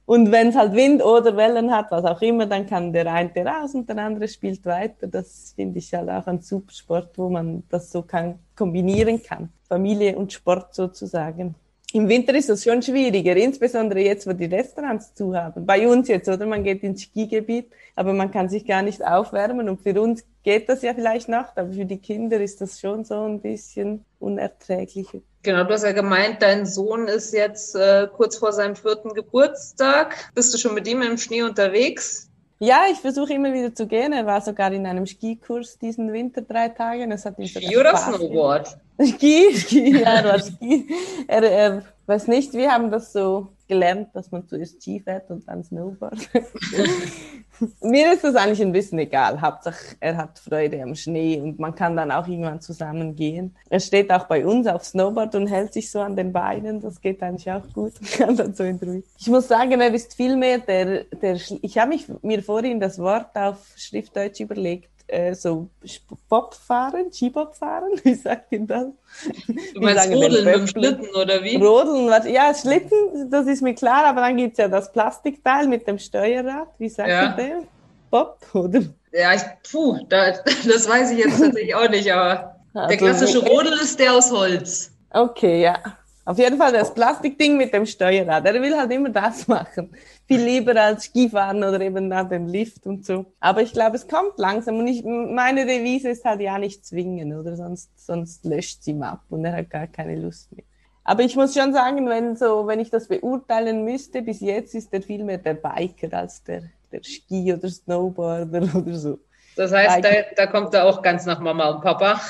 Und 0.07 0.31
wenn 0.31 0.49
es 0.49 0.55
halt 0.55 0.73
Wind 0.73 1.05
oder 1.05 1.37
Wellen 1.37 1.73
hat, 1.73 1.91
was 1.91 2.05
auch 2.05 2.23
immer, 2.23 2.47
dann 2.47 2.65
kann 2.65 2.93
der 2.93 3.13
eine 3.13 3.45
raus 3.45 3.75
und 3.75 3.89
der 3.89 3.99
andere 3.99 4.29
spielt 4.29 4.65
weiter. 4.65 5.09
Das 5.09 5.53
finde 5.57 5.81
ich 5.81 5.93
halt 5.93 6.09
auch 6.09 6.29
ein 6.29 6.41
super 6.41 6.73
Sport, 6.73 7.19
wo 7.19 7.29
man 7.29 7.65
das 7.69 7.91
so 7.91 8.03
kann, 8.03 8.39
kombinieren 8.55 9.21
kann. 9.21 9.51
Familie 9.69 10.17
und 10.17 10.33
Sport 10.33 10.75
sozusagen. 10.77 11.57
Im 11.97 12.11
Winter 12.11 12.35
ist 12.35 12.51
das 12.51 12.63
schon 12.63 12.83
schwieriger, 12.83 13.35
insbesondere 13.37 14.01
jetzt, 14.01 14.27
wo 14.27 14.35
die 14.35 14.45
Restaurants 14.45 15.15
zu 15.15 15.35
haben. 15.35 15.65
Bei 15.65 15.89
uns 15.89 16.09
jetzt, 16.09 16.29
oder? 16.29 16.45
Man 16.45 16.63
geht 16.63 16.83
ins 16.83 17.05
Skigebiet, 17.05 17.71
aber 17.95 18.13
man 18.13 18.31
kann 18.31 18.51
sich 18.51 18.67
gar 18.67 18.83
nicht 18.83 19.03
aufwärmen. 19.03 19.71
Und 19.71 19.81
für 19.81 19.99
uns 19.99 20.23
geht 20.43 20.69
das 20.69 20.83
ja 20.83 20.93
vielleicht 20.93 21.31
noch, 21.31 21.57
aber 21.57 21.73
für 21.73 21.87
die 21.87 21.97
Kinder 21.97 22.39
ist 22.39 22.61
das 22.61 22.79
schon 22.81 23.07
so 23.07 23.23
ein 23.23 23.41
bisschen 23.41 24.05
unerträglicher. 24.19 25.21
Genau, 25.43 25.65
du 25.65 25.73
hast 25.73 25.85
ja 25.85 25.93
gemeint, 25.93 26.43
dein 26.43 26.67
Sohn 26.67 27.09
ist 27.09 27.33
jetzt 27.33 27.75
äh, 27.75 28.09
kurz 28.15 28.37
vor 28.37 28.53
seinem 28.53 28.77
vierten 28.77 29.15
Geburtstag. 29.15 30.17
Bist 30.35 30.53
du 30.53 30.59
schon 30.59 30.75
mit 30.75 30.87
ihm 30.87 31.01
im 31.01 31.17
Schnee 31.17 31.45
unterwegs? 31.45 32.29
Ja, 32.59 32.85
ich 32.91 32.99
versuche 32.99 33.35
immer 33.35 33.53
wieder 33.53 33.75
zu 33.75 33.87
gehen. 33.87 34.13
Er 34.15 34.25
war 34.25 34.41
sogar 34.41 34.73
in 34.73 34.87
einem 34.87 35.07
Skikurs 35.07 35.79
diesen 35.79 36.13
Winter 36.13 36.41
drei 36.41 36.71
Tage. 36.71 37.07
Das 37.07 37.27
hat 37.27 37.39
ihm 37.39 37.47
Ski 37.47 37.77
oder 37.77 37.95
Snowboard? 37.97 38.79
Ski, 38.99 39.55
Ski, 39.55 40.01
ja, 40.01 40.21
er 40.21 40.25
war 40.25 40.39
Ski. 40.39 40.89
Er, 41.29 41.43
er 41.43 41.83
weiß 42.07 42.29
nicht, 42.29 42.55
wir 42.55 42.73
haben 42.73 42.91
das 42.91 43.13
so 43.13 43.49
gelernt, 43.69 44.09
dass 44.15 44.31
man 44.31 44.49
zuerst 44.49 44.83
Ski 44.83 45.01
fährt 45.01 45.31
und 45.31 45.47
dann 45.47 45.65
Snowboard. 45.65 46.31
Mir 47.81 48.13
ist 48.13 48.25
das 48.25 48.35
eigentlich 48.35 48.63
ein 48.63 48.73
bisschen 48.73 48.99
egal. 48.99 49.41
Hauptsache, 49.41 49.97
er 50.01 50.17
hat 50.17 50.39
Freude 50.39 50.83
am 50.83 50.95
Schnee 50.95 51.41
und 51.41 51.59
man 51.59 51.75
kann 51.75 51.97
dann 51.97 52.11
auch 52.11 52.27
irgendwann 52.27 52.61
zusammen 52.61 53.15
gehen. 53.15 53.55
Er 53.71 53.81
steht 53.81 54.11
auch 54.11 54.27
bei 54.27 54.47
uns 54.47 54.67
auf 54.67 54.85
Snowboard 54.85 55.35
und 55.35 55.47
hält 55.47 55.73
sich 55.73 55.91
so 55.91 56.01
an 56.01 56.17
den 56.17 56.33
Beinen. 56.33 56.81
Das 56.81 57.01
geht 57.01 57.23
eigentlich 57.23 57.51
auch 57.51 57.67
gut. 57.73 57.93
kann 58.17 58.37
dann 58.37 58.55
so 58.55 58.65
in. 58.65 59.03
Ich 59.19 59.29
muss 59.29 59.49
sagen, 59.49 59.81
er 59.81 59.95
ist 59.95 60.15
viel 60.15 60.37
mehr 60.37 60.59
der, 60.59 61.05
der, 61.05 61.39
ich 61.63 61.79
habe 61.79 61.89
mich 61.91 62.07
mir 62.23 62.43
vorhin 62.43 62.81
das 62.81 62.99
Wort 62.99 63.35
auf 63.35 63.59
Schriftdeutsch 63.77 64.41
überlegt 64.41 64.96
äh, 65.09 65.35
so 65.35 65.69
Bob 66.29 66.55
fahren, 66.55 67.13
Skibob 67.13 67.55
fahren, 67.55 67.93
wie 68.03 68.15
sagt 68.15 68.53
ihr 68.53 68.61
das? 68.61 68.87
Du 69.75 69.81
meinst 69.81 70.11
Rodeln 70.11 70.45
mit 70.45 70.55
dem 70.55 70.67
Schlitten 70.67 71.09
oder 71.15 71.43
wie? 71.43 71.57
Rodeln, 71.57 72.09
was, 72.09 72.27
ja, 72.27 72.53
Schlitten, 72.55 73.31
das 73.31 73.47
ist 73.47 73.63
mir 73.63 73.75
klar, 73.75 74.05
aber 74.07 74.23
dann 74.23 74.37
gibt's 74.37 74.59
ja 74.59 74.69
das 74.69 74.93
Plastikteil 74.93 75.69
mit 75.69 75.87
dem 75.87 75.99
Steuerrad, 75.99 76.69
wie 76.79 76.89
sagt 76.89 77.09
ja. 77.09 77.31
ihr 77.31 77.37
dem? 77.37 77.69
Bob, 78.11 78.39
oder? 78.53 78.83
Ja, 79.13 79.35
ich, 79.35 79.43
puh, 79.71 79.99
da, 80.09 80.31
das 80.45 80.89
weiß 80.89 81.11
ich 81.13 81.19
jetzt 81.19 81.41
tatsächlich 81.41 81.75
auch 81.75 81.89
nicht, 81.89 82.13
aber 82.13 82.57
also, 82.75 82.89
der 82.89 82.97
klassische 82.97 83.39
Rodel 83.39 83.73
ist 83.75 83.99
der 83.99 84.15
aus 84.15 84.31
Holz. 84.31 84.93
Okay, 85.11 85.63
ja. 85.63 85.79
Auf 86.27 86.39
jeden 86.39 86.59
Fall 86.59 86.73
das 86.73 86.93
Plastikding 86.93 87.57
mit 87.57 87.73
dem 87.73 87.87
Steuerrad. 87.87 88.45
Er 88.45 88.61
will 88.61 88.77
halt 88.77 88.93
immer 88.93 89.11
das 89.11 89.47
machen. 89.47 89.95
Viel 90.27 90.41
lieber 90.41 90.75
als 90.75 91.05
Skifahren 91.05 91.63
oder 91.63 91.81
eben 91.81 92.11
da 92.11 92.25
den 92.25 92.49
Lift 92.49 92.85
und 92.85 93.07
so. 93.07 93.27
Aber 93.39 93.63
ich 93.63 93.73
glaube, 93.73 93.95
es 93.95 94.09
kommt 94.09 94.37
langsam. 94.37 94.77
Und 94.79 94.89
ich, 94.89 95.05
meine 95.05 95.67
Devise 95.67 96.09
ist 96.11 96.25
halt 96.25 96.41
ja 96.41 96.59
nicht 96.59 96.85
zwingen, 96.85 97.33
oder? 97.33 97.55
Sonst, 97.55 97.91
sonst 98.05 98.45
löscht 98.45 98.83
sie 98.83 98.91
ihm 98.91 99.05
ab 99.05 99.21
und 99.31 99.45
er 99.45 99.57
hat 99.57 99.71
gar 99.71 99.87
keine 99.87 100.17
Lust 100.17 100.51
mehr. 100.51 100.65
Aber 101.05 101.23
ich 101.23 101.37
muss 101.37 101.55
schon 101.55 101.73
sagen, 101.73 102.09
wenn 102.09 102.35
so, 102.35 102.67
wenn 102.67 102.81
ich 102.81 102.91
das 102.91 103.07
beurteilen 103.07 103.85
müsste, 103.85 104.21
bis 104.21 104.41
jetzt 104.41 104.75
ist 104.75 104.93
er 104.93 105.03
viel 105.03 105.23
mehr 105.23 105.39
der 105.39 105.55
Biker 105.55 106.13
als 106.13 106.43
der, 106.43 106.65
der 106.91 107.05
Ski 107.05 107.55
oder 107.55 107.69
Snowboarder 107.69 108.63
oder 108.75 108.95
so. 108.95 109.21
Das 109.55 109.73
heißt, 109.73 110.05
da, 110.05 110.11
da 110.35 110.47
kommt 110.49 110.75
er 110.75 110.87
auch 110.87 111.03
ganz 111.03 111.25
nach 111.25 111.39
Mama 111.39 111.69
und 111.71 111.83
Papa. 111.83 112.21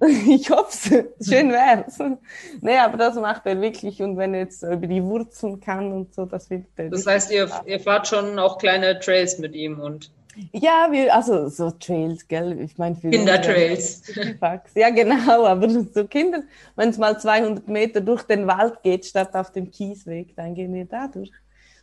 ich 0.28 0.50
hoffe 0.50 1.12
Schön 1.20 1.50
wär's. 1.50 1.98
nee, 2.60 2.78
aber 2.78 2.96
das 2.96 3.16
macht 3.16 3.44
er 3.44 3.60
wirklich. 3.60 4.02
Und 4.02 4.16
wenn 4.16 4.32
er 4.32 4.40
jetzt 4.40 4.62
über 4.62 4.86
die 4.86 5.02
Wurzeln 5.02 5.60
kann 5.60 5.92
und 5.92 6.14
so, 6.14 6.24
das 6.24 6.48
wird 6.48 6.66
er. 6.76 6.88
Das 6.88 7.06
heißt, 7.06 7.30
ihr, 7.30 7.50
ihr 7.66 7.80
fahrt 7.80 8.08
schon 8.08 8.38
auch 8.38 8.58
kleine 8.58 8.98
Trails 8.98 9.38
mit 9.38 9.54
ihm 9.54 9.78
und. 9.78 10.10
Ja, 10.52 10.88
wir, 10.90 11.14
also 11.14 11.48
so 11.48 11.70
Trails, 11.72 12.26
gell? 12.28 12.60
Ich 12.60 12.78
meine, 12.78 12.94
für 12.96 13.10
Kindertrails. 13.10 14.02
Ja, 14.74 14.88
genau, 14.90 15.44
aber 15.44 15.68
so 15.68 16.06
Kinder, 16.06 16.44
wenn 16.76 16.88
es 16.90 16.98
mal 16.98 17.18
200 17.18 17.68
Meter 17.68 18.00
durch 18.00 18.22
den 18.22 18.46
Wald 18.46 18.82
geht, 18.82 19.04
statt 19.04 19.34
auf 19.34 19.50
dem 19.50 19.70
Kiesweg, 19.70 20.34
dann 20.36 20.54
gehen 20.54 20.72
wir 20.72 20.86
da 20.86 21.08
durch. 21.08 21.32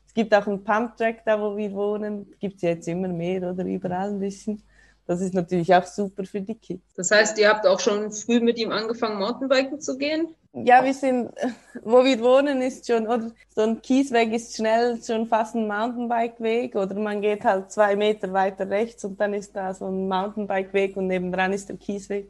Es 0.08 0.14
gibt 0.14 0.34
auch 0.34 0.48
einen 0.48 0.64
Pumptrack 0.64 1.24
da, 1.26 1.40
wo 1.40 1.56
wir 1.56 1.72
wohnen. 1.74 2.34
Gibt 2.40 2.56
es 2.56 2.62
jetzt 2.64 2.88
immer 2.88 3.10
mehr 3.10 3.52
oder 3.52 3.64
überall 3.66 4.10
ein 4.10 4.20
bisschen. 4.20 4.64
Das 5.08 5.22
ist 5.22 5.34
natürlich 5.34 5.74
auch 5.74 5.86
super 5.86 6.26
für 6.26 6.42
die 6.42 6.56
Kids. 6.56 6.84
Das 6.96 7.12
heißt, 7.12 7.38
ihr 7.40 7.48
habt 7.48 7.66
auch 7.66 7.80
schon 7.80 8.12
früh 8.12 8.42
mit 8.42 8.60
ihm 8.60 8.74
angefangen, 8.74 9.20
Mountainbiken 9.20 9.80
zu 9.80 9.98
gehen? 9.98 10.36
Ja, 10.52 10.84
wir 10.84 10.94
sind, 10.94 11.32
wo 11.84 12.04
wir 12.04 12.20
wohnen, 12.20 12.62
ist 12.62 12.88
schon, 12.88 13.08
oder 13.08 13.32
so 13.56 13.62
ein 13.62 13.82
Kiesweg 13.82 14.34
ist 14.34 14.58
schnell 14.58 15.02
schon 15.02 15.26
fast 15.28 15.56
ein 15.56 15.66
Mountainbike-Weg, 15.66 16.76
oder 16.76 16.94
man 16.96 17.22
geht 17.22 17.46
halt 17.46 17.72
zwei 17.72 17.96
Meter 17.96 18.34
weiter 18.34 18.70
rechts 18.70 19.06
und 19.06 19.20
dann 19.20 19.34
ist 19.34 19.56
da 19.56 19.74
so 19.74 19.86
ein 19.86 20.10
Mountainbike-Weg 20.10 20.98
und 20.98 21.08
nebendran 21.08 21.54
ist 21.54 21.70
der 21.70 21.78
Kiesweg. 21.78 22.30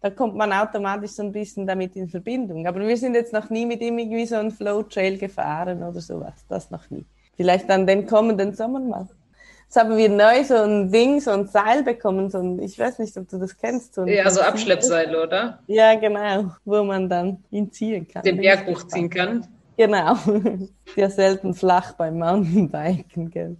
Da 0.00 0.10
kommt 0.10 0.36
man 0.36 0.52
automatisch 0.52 1.12
so 1.12 1.22
ein 1.24 1.32
bisschen 1.32 1.66
damit 1.66 1.96
in 1.96 2.08
Verbindung. 2.08 2.66
Aber 2.66 2.80
wir 2.80 2.96
sind 2.96 3.14
jetzt 3.14 3.32
noch 3.32 3.50
nie 3.50 3.66
mit 3.66 3.80
ihm 3.80 3.98
irgendwie 3.98 4.26
so 4.26 4.36
ein 4.36 4.50
Flow-Trail 4.50 5.18
gefahren 5.18 5.82
oder 5.82 6.00
sowas. 6.00 6.34
Das 6.48 6.70
noch 6.70 6.88
nie. 6.90 7.04
Vielleicht 7.36 7.68
dann 7.68 7.86
den 7.86 8.06
kommenden 8.06 8.52
Sommer 8.54 8.80
mal. 8.80 9.08
Jetzt 9.72 9.84
haben 9.84 9.96
wir 9.96 10.10
neu 10.10 10.44
so 10.44 10.56
ein 10.56 10.92
Ding, 10.92 11.18
so 11.18 11.30
ein 11.30 11.46
Seil 11.46 11.82
bekommen, 11.82 12.28
so 12.28 12.40
ein, 12.40 12.60
ich 12.60 12.78
weiß 12.78 12.98
nicht, 12.98 13.16
ob 13.16 13.26
du 13.30 13.38
das 13.38 13.56
kennst. 13.56 13.94
So 13.94 14.04
ja, 14.04 14.28
so 14.28 14.42
Abschleppseil, 14.42 15.16
oder? 15.16 15.60
Ja, 15.66 15.94
genau, 15.94 16.50
wo 16.66 16.84
man 16.84 17.08
dann 17.08 17.42
ihn 17.50 17.72
ziehen 17.72 18.06
kann. 18.06 18.22
Den 18.22 18.36
Berg 18.36 18.66
hochziehen 18.66 19.08
kann. 19.08 19.46
Genau. 19.78 20.14
Ja, 20.94 21.08
selten 21.08 21.54
flach 21.54 21.94
beim 21.94 22.18
Mountainbiken, 22.18 23.30
gell. 23.30 23.56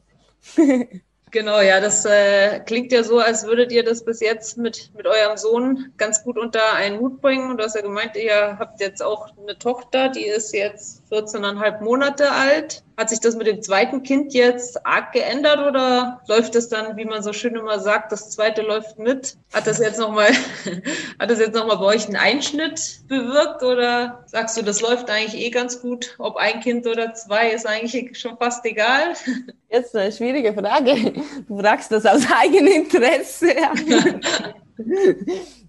Genau, 1.31 1.62
ja, 1.62 1.81
das 1.81 2.04
äh, 2.04 2.61
klingt 2.61 2.92
ja 2.92 3.02
so, 3.04 3.19
als 3.19 3.47
würdet 3.47 3.73
ihr 3.73 3.83
das 3.83 4.04
bis 4.04 4.21
jetzt 4.21 4.59
mit, 4.59 4.90
mit 4.95 5.07
eurem 5.07 5.38
Sohn 5.38 5.95
ganz 5.97 6.23
gut 6.25 6.37
unter 6.37 6.75
einen 6.75 7.00
Hut 7.00 7.23
bringen. 7.23 7.50
Und 7.50 7.57
du 7.57 7.64
hast 7.64 7.75
ja 7.75 7.81
gemeint, 7.81 8.16
ihr 8.16 8.59
habt 8.59 8.83
jetzt 8.83 9.02
auch 9.02 9.28
eine 9.40 9.59
Tochter, 9.59 10.11
die 10.11 10.26
ist 10.26 10.52
jetzt 10.52 11.02
14,5 11.12 11.83
Monate 11.83 12.33
alt. 12.33 12.83
Hat 12.97 13.11
sich 13.11 13.21
das 13.21 13.37
mit 13.37 13.47
dem 13.47 13.61
zweiten 13.61 14.02
Kind 14.02 14.33
jetzt 14.33 14.87
arg 14.87 15.12
geändert 15.12 15.59
oder 15.59 16.23
läuft 16.26 16.54
es 16.54 16.71
dann, 16.71 16.97
wie 16.97 17.04
man 17.04 17.23
so 17.23 17.33
schön 17.35 17.54
immer 17.54 17.78
sagt, 17.81 18.12
das 18.12 18.31
zweite 18.31 18.62
läuft 18.62 18.99
mit? 18.99 19.37
Hat 19.52 19.66
das 19.66 19.78
jetzt 19.78 19.99
nochmal, 19.99 20.31
hat 21.19 21.31
das 21.31 21.38
jetzt 21.38 21.54
nochmal 21.54 21.76
bei 21.76 21.85
euch 21.85 22.07
einen 22.07 22.16
Einschnitt 22.16 23.00
bewirkt 23.09 23.62
oder 23.62 24.25
sagst 24.26 24.57
du, 24.57 24.62
das 24.62 24.81
läuft 24.81 25.11
eigentlich 25.11 25.40
eh 25.40 25.50
ganz 25.50 25.83
gut? 25.83 26.14
Ob 26.19 26.37
ein 26.37 26.61
Kind 26.61 26.87
oder 26.87 27.12
zwei 27.12 27.50
ist 27.50 27.66
eigentlich 27.66 28.19
schon 28.19 28.38
fast 28.38 28.64
egal? 28.64 29.14
Jetzt 29.71 29.97
eine 29.97 30.12
schwierige 30.12 30.52
Frage. 30.52 31.12
Du 31.49 31.59
fragst 31.59 31.92
das 31.92 32.07
aus 32.07 32.23
eigenem 32.40 32.69
Interesse. 32.69 33.54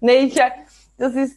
nee, 0.00 0.18
ich, 0.18 0.40
das 0.98 1.14
ist, 1.14 1.36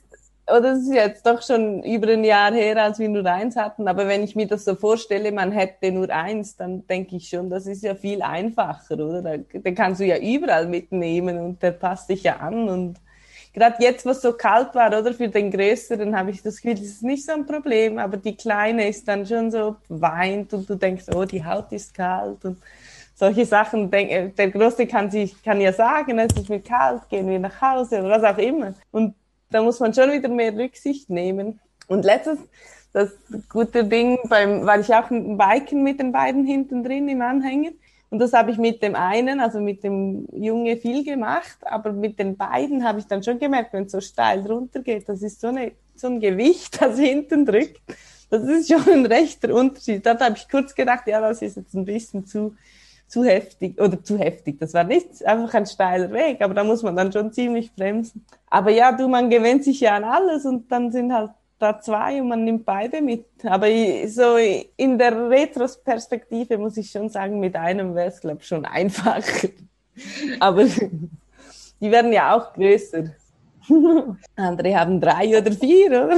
oder 0.50 0.62
das 0.62 0.80
ist 0.80 0.94
jetzt 0.94 1.25
doch 1.25 1.42
schon 1.42 1.84
über 1.84 2.08
ein 2.08 2.24
Jahr 2.24 2.54
her, 2.54 2.82
als 2.82 3.00
wir 3.00 3.10
nur 3.10 3.25
eins 3.25 3.56
hatten. 3.56 3.88
Aber 3.88 4.08
wenn 4.08 4.24
ich 4.24 4.36
mir 4.36 4.48
das 4.48 4.63
so 4.63 4.75
vorstelle, 4.75 5.32
man 5.32 5.51
hätte 5.51 5.92
nur 5.92 6.10
eins, 6.10 6.56
dann 6.56 6.88
denke 6.88 7.18
ich 7.18 7.27
schon, 7.27 7.50
das 7.50 7.68
ist 7.68 7.84
ja 7.84 7.96
viel 7.96 8.22
einfacher, 8.22 8.96
oder? 8.96 9.38
Den 9.38 9.75
kannst 9.75 10.00
du 10.00 10.06
ja 10.06 10.18
überall 10.18 10.68
mitnehmen 10.68 11.38
und 11.38 11.62
der 11.62 11.72
passt 11.72 12.10
dich 12.10 12.24
ja 12.24 12.38
an 12.38 12.70
und 12.70 12.98
gerade 13.54 13.77
jetzt, 13.80 14.06
was 14.06 14.22
so 14.22 14.34
kalt 14.34 14.75
war, 14.75 14.88
oder 14.88 15.13
für 15.13 15.27
den 15.27 15.50
Größeren, 15.51 16.16
habe 16.16 16.30
ich 16.30 16.44
das 16.44 16.62
Gefühl, 16.62 16.75
das 16.75 16.84
ist 16.84 17.04
nicht 17.04 17.25
so 17.25 17.34
ein 17.34 17.46
Problem, 17.46 17.98
aber 17.98 18.18
die 18.18 18.36
Kleine 18.36 18.88
ist 18.88 19.08
dann 19.08 19.25
schon 19.25 19.50
so 19.50 19.77
weint 19.89 20.54
und 20.54 20.70
du 20.70 20.75
denkst, 20.75 21.06
oh, 21.13 21.25
die 21.25 21.44
Haut 21.44 21.72
ist 21.72 21.94
kalt 21.94 22.46
und 22.46 22.58
solche 23.16 23.46
Sachen. 23.46 23.89
Der 23.89 24.51
Große 24.51 24.86
kann 24.86 25.10
sich, 25.10 25.42
kann 25.44 25.60
ja 25.60 25.74
sagen, 25.74 26.20
es 26.20 26.38
ist 26.38 26.50
mir 26.50 26.60
kalt, 26.60 27.10
gehen 27.10 27.27
wir 27.27 27.39
nach 27.39 27.60
Hause 27.60 28.00
oder 28.00 28.22
was 28.22 28.36
auch 28.36 28.38
immer. 28.38 28.75
Und 28.92 29.16
da 29.50 29.62
muss 29.62 29.80
man 29.80 29.94
schon 29.94 30.12
wieder 30.12 30.30
mehr 30.30 30.56
Rücksicht 30.56 31.10
nehmen. 31.10 31.60
Und 31.88 32.06
letztes, 32.06 32.39
das 32.94 33.12
gute 33.50 33.84
Ding 33.84 34.18
beim, 34.30 34.66
war 34.66 34.80
ich 34.80 34.94
auch 34.94 35.10
im 35.12 35.38
Biken 35.38 35.84
mit 35.84 36.00
den 36.00 36.12
beiden 36.12 36.46
hinten 36.46 36.84
drin 36.84 37.08
im 37.08 37.22
Anhänger. 37.22 37.72
Und 38.10 38.20
das 38.20 38.34
habe 38.34 38.51
ich 38.51 38.58
mit 38.58 38.82
dem 38.82 38.96
einen, 38.96 39.39
also 39.39 39.60
mit 39.60 39.84
dem 39.84 40.27
Junge 40.32 40.77
viel 40.77 41.04
gemacht, 41.04 41.58
aber 41.62 41.92
mit 41.92 42.20
den 42.20 42.38
beiden 42.38 42.86
habe 42.86 43.00
ich 43.00 43.06
dann 43.06 43.22
schon 43.22 43.38
gemerkt, 43.38 43.74
wenn 43.74 43.84
es 43.84 43.92
so 43.92 44.00
steil 44.00 44.39
runtergeht, 44.48 45.10
das 45.10 45.22
ist 45.22 45.42
so, 45.42 45.48
eine, 45.48 45.74
so 45.96 46.08
ein 46.08 46.20
Gewicht, 46.22 46.82
das 46.82 46.98
hinten 46.98 47.46
drückt. 47.46 47.82
Das 48.30 48.44
ist 48.44 48.70
schon 48.70 48.88
ein 48.92 49.06
rechter 49.06 49.54
Unterschied. 49.54 50.06
Da 50.06 50.20
habe 50.20 50.36
ich 50.38 50.50
kurz 50.50 50.75
gedacht, 50.75 51.08
ja, 51.08 51.22
das 51.22 51.42
ist 51.42 51.58
jetzt 51.58 51.74
ein 51.74 51.86
bisschen 51.86 52.25
zu, 52.25 52.56
zu 53.07 53.23
heftig 53.23 53.79
oder 53.79 54.03
zu 54.03 54.17
heftig. 54.17 54.59
Das 54.59 54.73
war 54.73 54.83
nicht 54.83 55.25
einfach 55.25 55.53
ein 55.53 55.65
steiler 55.65 56.11
Weg, 56.11 56.41
aber 56.41 56.53
da 56.53 56.63
muss 56.63 56.83
man 56.83 56.95
dann 56.95 57.11
schon 57.11 57.31
ziemlich 57.31 57.73
bremsen. 57.73 58.25
Aber 58.49 58.71
ja, 58.71 58.91
du, 58.91 59.07
man 59.07 59.29
gewöhnt 59.29 59.63
sich 59.63 59.79
ja 59.79 59.95
an 59.95 60.03
alles 60.03 60.45
und 60.45 60.71
dann 60.71 60.91
sind 60.91 61.13
halt 61.13 61.31
da 61.59 61.79
zwei 61.79 62.21
und 62.21 62.27
man 62.27 62.43
nimmt 62.43 62.65
beide 62.65 63.01
mit. 63.01 63.25
Aber 63.43 63.67
so 64.07 64.37
in 64.75 64.97
der 64.97 65.29
Retrospektive 65.29 66.57
muss 66.57 66.77
ich 66.77 66.91
schon 66.91 67.09
sagen, 67.09 67.39
mit 67.39 67.55
einem 67.55 67.95
wäre 67.95 68.09
es, 68.09 68.19
glaube 68.19 68.39
ich, 68.41 68.47
schon 68.47 68.65
einfacher. 68.65 69.49
Aber 70.39 70.65
die 70.65 71.91
werden 71.91 72.13
ja 72.13 72.35
auch 72.35 72.53
größer. 72.53 73.05
Andere 74.35 74.79
haben 74.79 75.01
drei 75.01 75.37
oder 75.37 75.51
vier, 75.51 75.87
oder? 75.87 76.15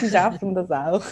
die 0.00 0.10
schaffen 0.10 0.54
das 0.54 0.70
auch. 0.70 1.04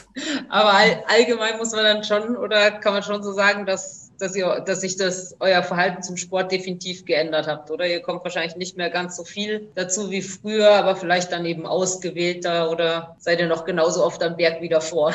Aber 0.49 0.75
all, 0.75 1.05
allgemein 1.09 1.57
muss 1.59 1.73
man 1.73 1.85
dann 1.85 2.05
schon, 2.05 2.37
oder 2.37 2.73
kann 2.73 2.93
man 2.93 3.03
schon 3.03 3.23
so 3.23 3.33
sagen, 3.33 3.65
dass 3.65 4.10
dass 4.21 4.37
ihr, 4.37 4.61
dass 4.61 4.83
sich 4.83 4.97
das 4.97 5.37
euer 5.41 5.63
Verhalten 5.63 6.03
zum 6.03 6.17
Sport 6.17 6.53
definitiv 6.53 7.05
geändert 7.05 7.47
habt, 7.47 7.71
oder? 7.71 7.87
Ihr 7.87 8.01
kommt 8.01 8.23
wahrscheinlich 8.25 8.57
nicht 8.57 8.77
mehr 8.77 8.91
ganz 8.91 9.17
so 9.17 9.25
viel 9.25 9.69
dazu 9.75 10.11
wie 10.11 10.23
früher, 10.23 10.71
aber 10.73 10.97
vielleicht 10.97 11.33
dann 11.33 11.47
eben 11.47 11.67
ausgewählter 11.67 12.71
oder 12.71 13.17
seid 13.19 13.41
ihr 13.41 13.49
noch 13.49 13.65
genauso 13.65 14.05
oft 14.05 14.23
am 14.23 14.37
Berg 14.37 14.61
wie 14.61 14.69
davor? 14.69 15.15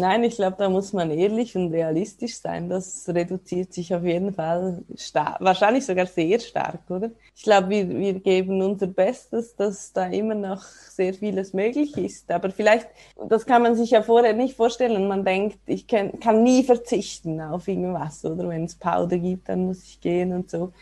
Nein, 0.00 0.22
ich 0.22 0.36
glaube, 0.36 0.54
da 0.56 0.68
muss 0.68 0.92
man 0.92 1.10
ehrlich 1.10 1.56
und 1.56 1.72
realistisch 1.72 2.36
sein. 2.38 2.68
Das 2.68 3.08
reduziert 3.08 3.72
sich 3.72 3.92
auf 3.92 4.04
jeden 4.04 4.32
Fall 4.32 4.84
stark, 4.94 5.40
wahrscheinlich 5.40 5.84
sogar 5.84 6.06
sehr 6.06 6.38
stark, 6.38 6.88
oder? 6.88 7.10
Ich 7.34 7.42
glaube, 7.42 7.68
wir, 7.70 7.88
wir 7.88 8.14
geben 8.20 8.62
unser 8.62 8.86
Bestes, 8.86 9.56
dass 9.56 9.92
da 9.92 10.06
immer 10.06 10.36
noch 10.36 10.62
sehr 10.62 11.14
vieles 11.14 11.52
möglich 11.52 11.96
ist. 11.96 12.30
Aber 12.30 12.50
vielleicht, 12.50 12.86
das 13.28 13.44
kann 13.44 13.62
man 13.62 13.74
sich 13.74 13.90
ja 13.90 14.02
vorher 14.02 14.34
nicht 14.34 14.54
vorstellen. 14.54 15.08
Man 15.08 15.24
denkt, 15.24 15.58
ich 15.66 15.88
kann, 15.88 16.20
kann 16.20 16.44
nie 16.44 16.62
verzichten 16.62 17.40
auf 17.40 17.66
irgendwas, 17.66 18.24
oder? 18.24 18.48
Wenn 18.48 18.64
es 18.66 18.76
Powder 18.76 19.18
gibt, 19.18 19.48
dann 19.48 19.66
muss 19.66 19.82
ich 19.82 20.00
gehen 20.00 20.32
und 20.32 20.48
so. 20.48 20.72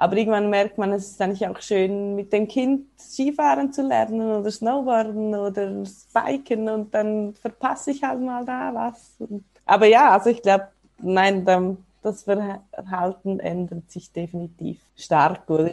Aber 0.00 0.16
irgendwann 0.16 0.48
merkt 0.48 0.78
man, 0.78 0.92
es 0.92 1.10
ist 1.10 1.20
eigentlich 1.20 1.48
auch 1.48 1.60
schön, 1.60 2.14
mit 2.14 2.32
dem 2.32 2.46
Kind 2.46 2.86
Skifahren 3.00 3.72
zu 3.72 3.82
lernen 3.82 4.30
oder 4.30 4.48
Snowboarden 4.48 5.34
oder 5.34 5.82
Biken 6.14 6.68
und 6.68 6.94
dann 6.94 7.34
verpasse 7.34 7.90
ich 7.90 8.04
halt 8.04 8.20
mal 8.20 8.44
da 8.44 8.72
was. 8.72 9.16
Aber 9.66 9.86
ja, 9.86 10.12
also 10.12 10.30
ich 10.30 10.40
glaube, 10.40 10.68
nein, 11.02 11.44
das 12.00 12.22
Verhalten 12.22 13.40
ändert 13.40 13.90
sich 13.90 14.12
definitiv 14.12 14.78
stark, 14.94 15.50
oder? 15.50 15.72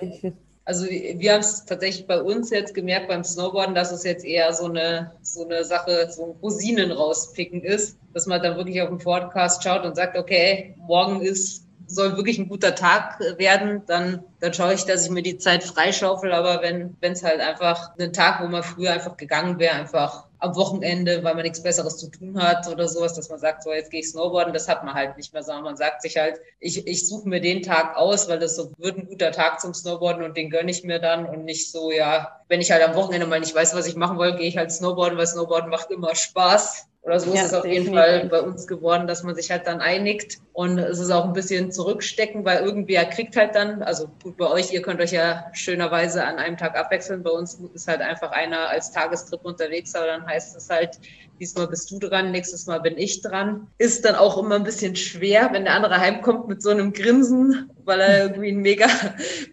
Also 0.67 0.87
wir 0.87 1.33
haben 1.33 1.41
es 1.41 1.63
tatsächlich 1.63 2.07
bei 2.07 2.19
uns 2.19 2.49
jetzt 2.49 2.73
gemerkt 2.73 3.09
beim 3.09 3.23
Snowboarden, 3.23 3.75
dass 3.75 3.91
es 3.91 4.03
jetzt 4.03 4.25
eher 4.25 4.51
so 4.53 4.65
eine 4.65 5.11
so 5.21 5.45
eine 5.45 5.63
Sache, 5.63 6.09
so 6.09 6.23
ein 6.23 6.31
Rosinen 6.41 6.91
rauspicken 6.91 7.61
ist, 7.61 7.99
dass 8.15 8.25
man 8.25 8.41
dann 8.41 8.57
wirklich 8.57 8.81
auf 8.81 8.89
den 8.89 8.97
Podcast 8.97 9.63
schaut 9.63 9.85
und 9.85 9.95
sagt, 9.95 10.17
okay, 10.17 10.73
morgen 10.87 11.21
ist 11.21 11.64
soll 11.87 12.15
wirklich 12.17 12.37
ein 12.37 12.49
guter 12.49 12.75
Tag 12.75 13.19
werden, 13.37 13.83
dann, 13.87 14.23
dann 14.39 14.53
schaue 14.53 14.73
ich, 14.73 14.85
dass 14.85 15.05
ich 15.05 15.11
mir 15.11 15.23
die 15.23 15.37
Zeit 15.37 15.63
freischaufel. 15.63 16.31
Aber 16.33 16.61
wenn 16.61 16.95
es 17.01 17.23
halt 17.23 17.39
einfach 17.39 17.91
ein 17.97 18.13
Tag, 18.13 18.41
wo 18.41 18.47
man 18.47 18.63
früher 18.63 18.93
einfach 18.93 19.17
gegangen 19.17 19.59
wäre, 19.59 19.75
einfach 19.75 20.25
am 20.39 20.55
Wochenende, 20.55 21.23
weil 21.23 21.33
man 21.33 21.43
nichts 21.43 21.63
Besseres 21.63 21.97
zu 21.97 22.09
tun 22.09 22.41
hat 22.41 22.67
oder 22.67 22.87
sowas, 22.87 23.13
dass 23.13 23.29
man 23.29 23.39
sagt, 23.39 23.63
so 23.63 23.71
jetzt 23.71 23.89
gehe 23.89 24.01
ich 24.01 24.09
snowboarden, 24.09 24.53
das 24.53 24.67
hat 24.67 24.83
man 24.83 24.93
halt 24.93 25.17
nicht 25.17 25.33
mehr, 25.33 25.43
sondern 25.43 25.63
man 25.63 25.77
sagt 25.77 26.01
sich 26.01 26.17
halt, 26.17 26.39
ich, 26.59 26.85
ich 26.85 27.07
suche 27.07 27.27
mir 27.27 27.41
den 27.41 27.63
Tag 27.63 27.95
aus, 27.95 28.27
weil 28.29 28.39
das 28.39 28.55
so 28.55 28.71
wird 28.77 28.97
ein 28.97 29.07
guter 29.07 29.31
Tag 29.31 29.59
zum 29.59 29.73
Snowboarden 29.73 30.23
und 30.23 30.37
den 30.37 30.49
gönne 30.49 30.71
ich 30.71 30.83
mir 30.83 30.99
dann 30.99 31.25
und 31.25 31.45
nicht 31.45 31.71
so, 31.71 31.91
ja, 31.91 32.41
wenn 32.47 32.61
ich 32.61 32.71
halt 32.71 32.83
am 32.83 32.95
Wochenende 32.95 33.27
mal 33.27 33.39
nicht 33.39 33.55
weiß, 33.55 33.75
was 33.75 33.87
ich 33.87 33.95
machen 33.95 34.19
will, 34.19 34.35
gehe 34.35 34.47
ich 34.47 34.57
halt 34.57 34.71
snowboarden, 34.71 35.17
weil 35.17 35.27
Snowboarden 35.27 35.69
macht 35.69 35.89
immer 35.91 36.13
Spaß 36.15 36.87
Oder 37.05 37.19
so 37.19 37.31
ja, 37.35 37.41
ist 37.41 37.47
es 37.47 37.53
auf 37.53 37.61
definitiv. 37.61 37.85
jeden 37.85 37.95
Fall 37.95 38.25
bei 38.29 38.41
uns 38.41 38.65
geworden, 38.65 39.05
dass 39.05 39.21
man 39.21 39.35
sich 39.35 39.51
halt 39.51 39.67
dann 39.67 39.79
einigt. 39.79 40.39
Und 40.53 40.79
es 40.79 40.97
ist 40.97 41.11
auch 41.11 41.25
ein 41.25 41.33
bisschen 41.33 41.71
zurückstecken, 41.71 42.43
weil 42.45 42.65
irgendwer 42.65 43.05
kriegt 43.05 43.35
halt 43.35 43.53
dann, 43.53 43.83
also 43.83 44.07
gut 44.23 44.37
bei 44.37 44.49
euch, 44.49 44.73
ihr 44.73 44.81
könnt 44.81 44.99
euch 44.99 45.11
ja 45.11 45.45
schönerweise 45.53 46.23
an 46.23 46.37
einem 46.37 46.57
Tag 46.57 46.75
abwechseln. 46.75 47.21
Bei 47.21 47.29
uns 47.29 47.59
ist 47.75 47.87
halt 47.87 48.01
einfach 48.01 48.31
einer 48.31 48.69
als 48.69 48.91
Tagestrip 48.91 49.45
unterwegs, 49.45 49.93
aber 49.93 50.07
dann 50.07 50.25
heißt 50.25 50.55
es 50.57 50.67
halt, 50.67 50.99
diesmal 51.39 51.67
bist 51.67 51.91
du 51.91 51.99
dran, 51.99 52.31
nächstes 52.31 52.65
Mal 52.65 52.81
bin 52.81 52.97
ich 52.97 53.21
dran. 53.21 53.67
Ist 53.77 54.03
dann 54.03 54.15
auch 54.15 54.39
immer 54.39 54.55
ein 54.55 54.63
bisschen 54.63 54.95
schwer, 54.95 55.49
wenn 55.51 55.65
der 55.65 55.75
andere 55.75 55.99
heimkommt 55.99 56.47
mit 56.47 56.63
so 56.63 56.71
einem 56.71 56.91
Grinsen, 56.91 57.69
weil 57.83 57.99
er 57.99 58.19
irgendwie 58.23 58.49
einen 58.49 58.61
mega, 58.61 58.87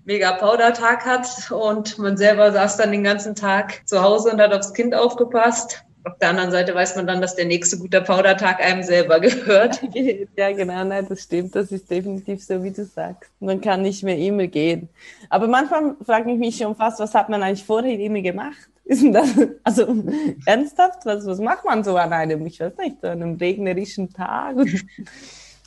mega 0.06 0.32
Powder-Tag 0.32 1.04
hat 1.04 1.50
und 1.50 1.98
man 1.98 2.16
selber 2.16 2.50
saß 2.50 2.78
dann 2.78 2.92
den 2.92 3.04
ganzen 3.04 3.34
Tag 3.34 3.86
zu 3.86 4.00
Hause 4.00 4.30
und 4.30 4.40
hat 4.40 4.54
aufs 4.54 4.72
Kind 4.72 4.94
aufgepasst. 4.94 5.84
Auf 6.04 6.18
der 6.18 6.30
anderen 6.30 6.50
Seite 6.50 6.74
weiß 6.74 6.96
man 6.96 7.06
dann, 7.06 7.20
dass 7.20 7.36
der 7.36 7.44
nächste 7.44 7.78
gute 7.78 8.00
Powdertag 8.00 8.60
einem 8.60 8.82
selber 8.82 9.20
gehört. 9.20 9.80
Ja, 10.36 10.50
genau, 10.52 10.84
nein, 10.84 11.06
das 11.08 11.22
stimmt. 11.22 11.54
Das 11.54 11.70
ist 11.70 11.90
definitiv 11.90 12.42
so, 12.42 12.62
wie 12.62 12.70
du 12.70 12.84
sagst. 12.84 13.30
Man 13.40 13.60
kann 13.60 13.82
nicht 13.82 14.02
mehr 14.02 14.16
immer 14.16 14.46
gehen. 14.46 14.88
Aber 15.28 15.46
manchmal 15.46 15.94
frage 16.04 16.32
ich 16.32 16.38
mich 16.38 16.56
schon 16.56 16.74
fast, 16.74 16.98
was 16.98 17.14
hat 17.14 17.28
man 17.28 17.42
eigentlich 17.42 17.64
vorher 17.64 17.98
immer 17.98 18.20
gemacht? 18.20 18.56
Ist 18.84 19.02
denn 19.02 19.12
das, 19.12 19.28
also 19.62 20.04
ernsthaft, 20.44 21.06
was, 21.06 21.24
was 21.24 21.38
macht 21.38 21.64
man 21.64 21.84
so 21.84 21.96
an 21.96 22.12
einem, 22.12 22.44
ich 22.46 22.58
weiß 22.58 22.76
nicht, 22.78 23.04
an 23.04 23.22
einem 23.22 23.36
regnerischen 23.36 24.12
Tag? 24.12 24.56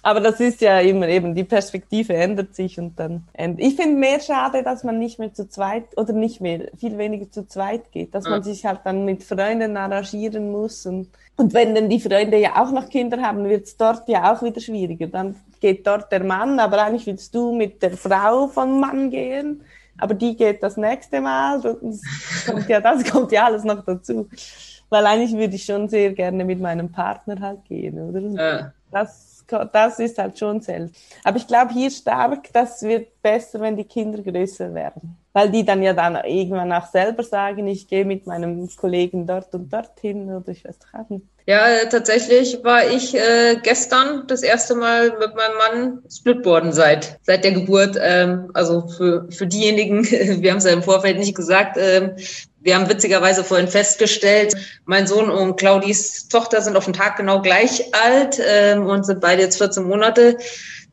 Aber 0.05 0.19
das 0.19 0.39
ist 0.39 0.61
ja 0.61 0.81
immer 0.81 1.07
eben, 1.07 1.33
die 1.33 1.43
Perspektive 1.43 2.13
ändert 2.13 2.53
sich 2.53 2.79
und 2.79 2.99
dann. 2.99 3.23
Ich 3.57 3.75
finde 3.75 3.95
mehr 3.95 4.19
schade, 4.19 4.61
dass 4.61 4.83
man 4.83 4.99
nicht 4.99 5.17
mehr 5.17 5.33
zu 5.33 5.49
zweit 5.49 5.97
oder 5.97 6.13
nicht 6.13 6.41
mehr, 6.41 6.67
viel 6.77 6.99
weniger 6.99 7.31
zu 7.31 7.47
zweit 7.47 7.91
geht, 7.91 8.13
dass 8.13 8.25
ja. 8.25 8.29
man 8.29 8.43
sich 8.43 8.67
halt 8.67 8.81
dann 8.83 9.03
mit 9.03 9.23
Freunden 9.23 9.75
arrangieren 9.77 10.51
muss 10.51 10.85
und, 10.85 11.09
und 11.37 11.55
wenn 11.55 11.73
dann 11.73 11.89
die 11.89 11.99
Freunde 11.99 12.37
ja 12.37 12.63
auch 12.63 12.71
noch 12.71 12.87
Kinder 12.87 13.19
haben, 13.19 13.49
wird 13.49 13.65
es 13.65 13.77
dort 13.77 14.07
ja 14.07 14.31
auch 14.31 14.43
wieder 14.43 14.61
schwieriger. 14.61 15.07
Dann 15.07 15.37
geht 15.59 15.87
dort 15.87 16.11
der 16.11 16.23
Mann, 16.23 16.59
aber 16.59 16.83
eigentlich 16.83 17.07
willst 17.07 17.33
du 17.33 17.55
mit 17.55 17.81
der 17.81 17.97
Frau 17.97 18.45
vom 18.45 18.79
Mann 18.79 19.09
gehen, 19.09 19.63
aber 19.97 20.13
die 20.13 20.35
geht 20.35 20.61
das 20.61 20.77
nächste 20.77 21.19
Mal. 21.19 21.61
Das 21.61 22.03
kommt 22.45 22.69
ja, 22.69 22.79
das 22.79 23.11
kommt 23.11 23.31
ja 23.31 23.45
alles 23.45 23.63
noch 23.63 23.83
dazu. 23.83 24.29
Weil 24.87 25.07
eigentlich 25.07 25.33
würde 25.33 25.55
ich 25.55 25.65
schon 25.65 25.89
sehr 25.89 26.13
gerne 26.13 26.45
mit 26.45 26.61
meinem 26.61 26.91
Partner 26.91 27.39
halt 27.39 27.65
gehen, 27.65 27.97
oder? 28.07 28.21
Ja. 28.21 28.71
Das 28.91 29.34
das 29.47 29.99
ist 29.99 30.17
halt 30.17 30.37
schon 30.37 30.61
selten. 30.61 30.91
Aber 31.23 31.37
ich 31.37 31.47
glaube 31.47 31.73
hier 31.73 31.89
stark, 31.89 32.51
das 32.53 32.81
wird 32.83 33.21
besser, 33.21 33.59
wenn 33.61 33.77
die 33.77 33.83
Kinder 33.83 34.21
größer 34.21 34.73
werden. 34.73 35.17
Weil 35.33 35.49
die 35.49 35.65
dann 35.65 35.83
ja 35.83 35.93
dann 35.93 36.15
irgendwann 36.15 36.71
auch 36.71 36.87
selber 36.87 37.23
sagen, 37.23 37.67
ich 37.67 37.87
gehe 37.87 38.05
mit 38.05 38.25
meinem 38.25 38.69
Kollegen 38.75 39.27
dort 39.27 39.53
und 39.53 39.71
dorthin 39.71 40.31
oder 40.33 40.49
ich 40.49 40.63
weiß 40.63 40.77
nicht. 41.09 41.25
Ja, 41.47 41.85
tatsächlich 41.91 42.63
war 42.63 42.87
ich 42.89 43.15
äh, 43.15 43.57
gestern 43.61 44.25
das 44.25 44.41
erste 44.41 44.73
Mal 44.73 45.11
mit 45.19 45.35
meinem 45.35 45.57
Mann 45.57 45.99
Splitboarden 46.09 46.73
seit 46.73 47.19
seit 47.21 47.43
der 47.43 47.51
Geburt. 47.51 47.97
Ähm, 48.01 48.49
also 48.55 48.87
für 48.87 49.27
für 49.29 49.45
diejenigen, 49.45 50.03
wir 50.41 50.49
haben 50.49 50.57
es 50.57 50.63
ja 50.63 50.71
im 50.71 50.81
Vorfeld 50.81 51.19
nicht 51.19 51.35
gesagt, 51.35 51.77
ähm, 51.79 52.15
wir 52.65 52.75
haben 52.75 52.89
witzigerweise 52.89 53.43
vorhin 53.43 53.67
festgestellt, 53.67 54.55
mein 54.85 55.05
Sohn 55.05 55.29
und 55.29 55.55
Claudis 55.55 56.27
Tochter 56.29 56.61
sind 56.61 56.75
auf 56.75 56.85
den 56.85 56.93
Tag 56.93 57.15
genau 57.15 57.39
gleich 57.39 57.93
alt 57.93 58.41
ähm, 58.43 58.87
und 58.87 59.05
sind 59.05 59.21
beide 59.21 59.43
jetzt 59.43 59.59
14 59.59 59.83
Monate. 59.83 60.35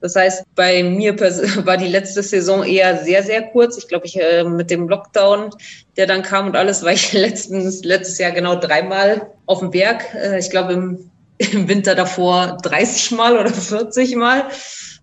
Das 0.02 0.14
heißt, 0.14 0.44
bei 0.54 0.82
mir 0.82 1.18
war 1.64 1.78
die 1.78 1.88
letzte 1.88 2.22
Saison 2.22 2.62
eher 2.62 3.02
sehr, 3.02 3.22
sehr 3.22 3.40
kurz. 3.40 3.78
Ich 3.78 3.88
glaube, 3.88 4.04
ich 4.04 4.20
äh, 4.20 4.44
mit 4.44 4.70
dem 4.70 4.86
Lockdown, 4.86 5.48
der 5.96 6.06
dann 6.06 6.22
kam 6.22 6.48
und 6.48 6.56
alles, 6.56 6.82
war 6.84 6.92
ich 6.92 7.10
letztens, 7.14 7.82
letztes 7.84 8.18
Jahr 8.18 8.32
genau 8.32 8.54
dreimal 8.54 9.30
auf 9.46 9.60
dem 9.60 9.70
Berg. 9.70 10.14
Äh, 10.14 10.40
ich 10.40 10.50
glaube, 10.50 10.74
im, 10.74 11.10
im 11.38 11.68
Winter 11.68 11.94
davor 11.94 12.58
30 12.62 13.12
Mal 13.12 13.38
oder 13.38 13.50
40 13.50 14.14
Mal 14.16 14.44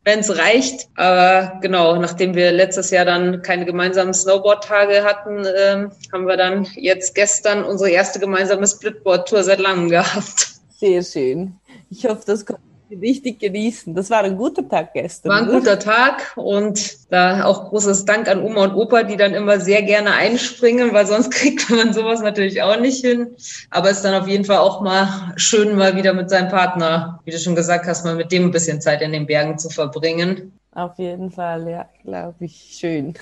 wenn 0.10 0.20
es 0.20 0.38
reicht. 0.38 0.90
Aber 0.96 1.60
genau, 1.62 1.96
nachdem 1.98 2.34
wir 2.34 2.52
letztes 2.52 2.90
Jahr 2.90 3.06
dann 3.06 3.44
keine 3.44 3.66
gemeinsamen 3.66 4.14
Snowboard-Tage 4.14 5.04
hatten, 5.04 5.46
ähm, 5.56 5.92
haben 6.12 6.28
wir 6.28 6.36
dann 6.36 6.68
jetzt 6.76 7.14
gestern 7.14 7.64
unsere 7.64 7.92
erste 7.92 8.20
gemeinsame 8.20 8.68
Splitboard-Tour 8.68 9.44
seit 9.44 9.60
langem 9.60 9.90
gehabt. 9.90 10.48
Sehr 10.78 11.04
schön. 11.04 11.54
Ich 11.92 12.06
hoffe, 12.06 12.24
das 12.26 12.46
kommt 12.46 12.69
richtig 12.92 13.40
genießen. 13.40 13.94
Das 13.96 14.10
war 14.10 14.24
ein 14.24 14.38
guter 14.38 14.68
Tag 14.68 14.94
gestern. 14.94 15.32
War 15.32 15.38
ein 15.40 15.48
guter 15.48 15.80
Tag 15.80 16.34
und 16.36 17.12
da 17.12 17.46
auch 17.46 17.70
großes 17.70 18.06
Dank 18.06 18.28
an 18.28 18.44
Oma 18.44 18.66
und 18.66 18.76
Opa, 18.76 19.04
die 19.04 19.18
dann 19.18 19.34
immer 19.34 19.60
sehr 19.60 19.82
gerne 19.82 20.14
einspringen, 20.14 20.94
weil 20.94 21.06
sonst 21.06 21.32
kriegt 21.34 21.70
man 21.70 21.94
sowas 21.94 22.22
natürlich 22.22 22.62
auch 22.62 22.80
nicht 22.80 23.04
hin. 23.04 23.36
Aber 23.70 23.90
es 23.90 23.98
ist 23.98 24.06
dann 24.06 24.22
auf 24.22 24.28
jeden 24.28 24.46
Fall 24.46 24.58
auch 24.58 24.82
mal 24.82 25.34
schön, 25.36 25.76
mal 25.76 25.96
wieder 25.96 26.14
mit 26.14 26.30
seinem 26.30 26.50
Partner, 26.50 27.20
wie 27.26 27.32
du 27.32 27.40
schon 27.40 27.56
gesagt 27.56 27.86
hast, 27.88 28.06
mal 28.06 28.16
mit 28.16 28.32
dem 28.32 28.46
ein 28.46 28.52
bisschen 28.52 28.82
Zeit 28.82 29.02
in 29.02 29.12
den 29.12 29.26
Bergen 29.26 29.58
zu 29.58 29.70
verbringen. 29.70 30.54
Auf 30.74 30.98
jeden 30.98 31.32
Fall, 31.32 31.68
ja, 31.70 31.90
glaube 32.04 32.46
ich, 32.46 32.78
schön. 32.80 33.16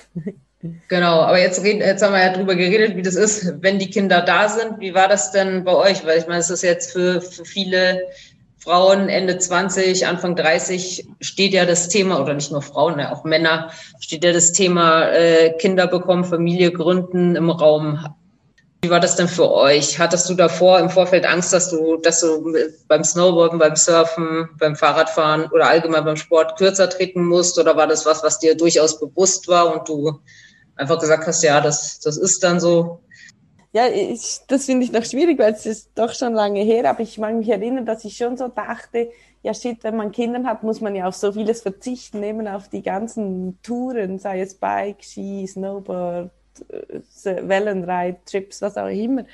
Genau, 0.87 1.21
aber 1.21 1.39
jetzt, 1.39 1.63
reden, 1.63 1.81
jetzt 1.81 2.03
haben 2.03 2.13
wir 2.13 2.23
ja 2.23 2.33
drüber 2.33 2.55
geredet, 2.55 2.95
wie 2.95 3.03
das 3.03 3.15
ist, 3.15 3.61
wenn 3.61 3.77
die 3.77 3.89
Kinder 3.89 4.21
da 4.21 4.49
sind. 4.49 4.79
Wie 4.79 4.93
war 4.93 5.07
das 5.07 5.31
denn 5.31 5.63
bei 5.63 5.73
euch? 5.73 6.05
Weil 6.05 6.17
ich 6.17 6.27
meine, 6.27 6.39
es 6.39 6.49
ist 6.49 6.63
jetzt 6.63 6.91
für, 6.91 7.21
für 7.21 7.45
viele 7.45 8.01
Frauen 8.59 9.07
Ende 9.07 9.37
20, 9.37 10.07
Anfang 10.07 10.35
30 10.35 11.07
steht 11.21 11.53
ja 11.53 11.65
das 11.65 11.89
Thema, 11.89 12.19
oder 12.19 12.33
nicht 12.33 12.51
nur 12.51 12.61
Frauen, 12.61 12.99
auch 13.01 13.23
Männer, 13.23 13.71
steht 13.99 14.23
ja 14.23 14.33
das 14.33 14.51
Thema 14.51 15.09
äh, 15.09 15.53
Kinder 15.57 15.87
bekommen, 15.87 16.25
Familie 16.25 16.71
gründen 16.71 17.35
im 17.35 17.49
Raum. 17.49 18.05
Wie 18.81 18.89
war 18.89 18.99
das 18.99 19.15
denn 19.15 19.27
für 19.27 19.51
euch? 19.51 19.99
Hattest 19.99 20.29
du 20.29 20.33
davor 20.33 20.79
im 20.79 20.89
Vorfeld 20.89 21.25
Angst, 21.25 21.53
dass 21.53 21.69
du, 21.69 21.97
dass 21.97 22.21
du 22.21 22.53
beim 22.87 23.03
Snowboarden, 23.03 23.59
beim 23.59 23.75
Surfen, 23.75 24.49
beim 24.59 24.75
Fahrradfahren 24.75 25.49
oder 25.51 25.67
allgemein 25.67 26.05
beim 26.05 26.15
Sport 26.15 26.57
kürzer 26.57 26.89
treten 26.89 27.25
musst? 27.25 27.57
Oder 27.57 27.75
war 27.75 27.87
das 27.87 28.05
was, 28.05 28.23
was 28.23 28.39
dir 28.39 28.55
durchaus 28.55 28.99
bewusst 28.99 29.47
war 29.47 29.73
und 29.73 29.89
du 29.89 30.19
einfach 30.75 30.99
gesagt 30.99 31.25
hast, 31.25 31.43
ja, 31.43 31.59
das, 31.61 31.99
das 31.99 32.17
ist 32.17 32.43
dann 32.43 32.59
so? 32.59 33.01
Ja, 33.73 33.87
ich, 33.87 34.39
das 34.47 34.65
finde 34.65 34.85
ich 34.85 34.91
noch 34.91 35.03
schwierig, 35.03 35.37
weil 35.39 35.53
es 35.53 35.65
ist 35.65 35.91
doch 35.95 36.13
schon 36.13 36.33
lange 36.33 36.61
her, 36.61 36.89
aber 36.89 37.01
ich 37.01 37.17
mag 37.17 37.35
mich 37.35 37.49
erinnern, 37.49 37.85
dass 37.85 38.05
ich 38.05 38.15
schon 38.15 38.37
so 38.37 38.47
dachte, 38.47 39.09
ja 39.43 39.53
shit, 39.53 39.83
wenn 39.83 39.95
man 39.95 40.11
Kinder 40.11 40.43
hat, 40.43 40.63
muss 40.63 40.81
man 40.81 40.95
ja 40.95 41.07
auf 41.07 41.15
so 41.15 41.31
vieles 41.33 41.61
verzichten, 41.61 42.19
nehmen 42.19 42.47
auf 42.47 42.69
die 42.69 42.81
ganzen 42.81 43.59
Touren, 43.61 44.19
sei 44.19 44.41
es 44.41 44.55
Bike, 44.55 45.03
Ski, 45.03 45.45
Snowboard, 45.47 46.31
äh, 46.69 47.47
Wellenreit, 47.47 48.25
Trips, 48.25 48.61
was 48.61 48.77
auch 48.77 48.87
immer. 48.87 49.25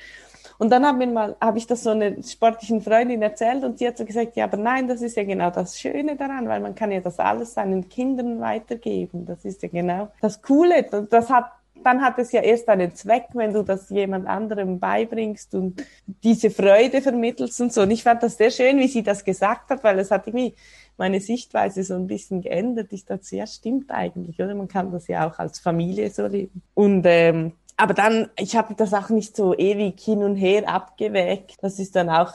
Und 0.58 0.70
dann 0.70 0.86
habe 0.86 1.36
habe 1.40 1.58
ich 1.58 1.66
das 1.66 1.82
so 1.82 1.90
einer 1.90 2.22
sportlichen 2.22 2.80
Freundin 2.80 3.22
erzählt 3.22 3.64
und 3.64 3.78
sie 3.78 3.88
hat 3.88 3.98
so 3.98 4.04
gesagt, 4.04 4.36
ja, 4.36 4.44
aber 4.44 4.56
nein, 4.56 4.86
das 4.88 5.02
ist 5.02 5.16
ja 5.16 5.24
genau 5.24 5.50
das 5.50 5.80
Schöne 5.80 6.16
daran, 6.16 6.48
weil 6.48 6.60
man 6.60 6.74
kann 6.74 6.92
ja 6.92 7.00
das 7.00 7.18
alles 7.18 7.54
seinen 7.54 7.88
Kindern 7.88 8.40
weitergeben. 8.40 9.26
Das 9.26 9.44
ist 9.44 9.62
ja 9.62 9.68
genau 9.68 10.10
das 10.20 10.42
Coole. 10.42 10.84
Das 11.10 11.30
hat 11.30 11.50
dann 11.84 12.02
hat 12.02 12.18
es 12.18 12.32
ja 12.32 12.40
erst 12.40 12.68
einen 12.68 12.94
Zweck, 12.94 13.26
wenn 13.34 13.52
du 13.52 13.62
das 13.62 13.90
jemand 13.90 14.26
anderem 14.26 14.78
beibringst 14.78 15.54
und 15.54 15.84
diese 16.22 16.50
Freude 16.50 17.02
vermittelst 17.02 17.60
und 17.60 17.72
so. 17.72 17.82
Und 17.82 17.90
ich 17.90 18.02
fand 18.02 18.22
das 18.22 18.36
sehr 18.36 18.50
schön, 18.50 18.78
wie 18.78 18.88
sie 18.88 19.02
das 19.02 19.24
gesagt 19.24 19.70
hat, 19.70 19.84
weil 19.84 19.98
es 19.98 20.10
hat 20.10 20.26
irgendwie 20.26 20.54
meine 20.96 21.20
Sichtweise 21.20 21.82
so 21.82 21.94
ein 21.94 22.06
bisschen 22.06 22.40
geändert. 22.40 22.88
Ich 22.92 23.04
dachte, 23.04 23.36
ja, 23.36 23.46
stimmt 23.46 23.90
eigentlich, 23.90 24.38
oder? 24.40 24.54
Man 24.54 24.68
kann 24.68 24.92
das 24.92 25.08
ja 25.08 25.28
auch 25.28 25.38
als 25.38 25.58
Familie 25.58 26.10
so 26.10 26.26
leben. 26.26 26.62
Und 26.74 27.04
ähm, 27.06 27.52
aber 27.76 27.94
dann, 27.94 28.28
ich 28.38 28.56
habe 28.56 28.74
das 28.74 28.94
auch 28.94 29.08
nicht 29.08 29.36
so 29.36 29.56
ewig 29.56 30.00
hin 30.00 30.22
und 30.22 30.36
her 30.36 30.68
abgewägt. 30.68 31.56
Das 31.60 31.78
ist 31.78 31.96
dann 31.96 32.08
auch 32.08 32.32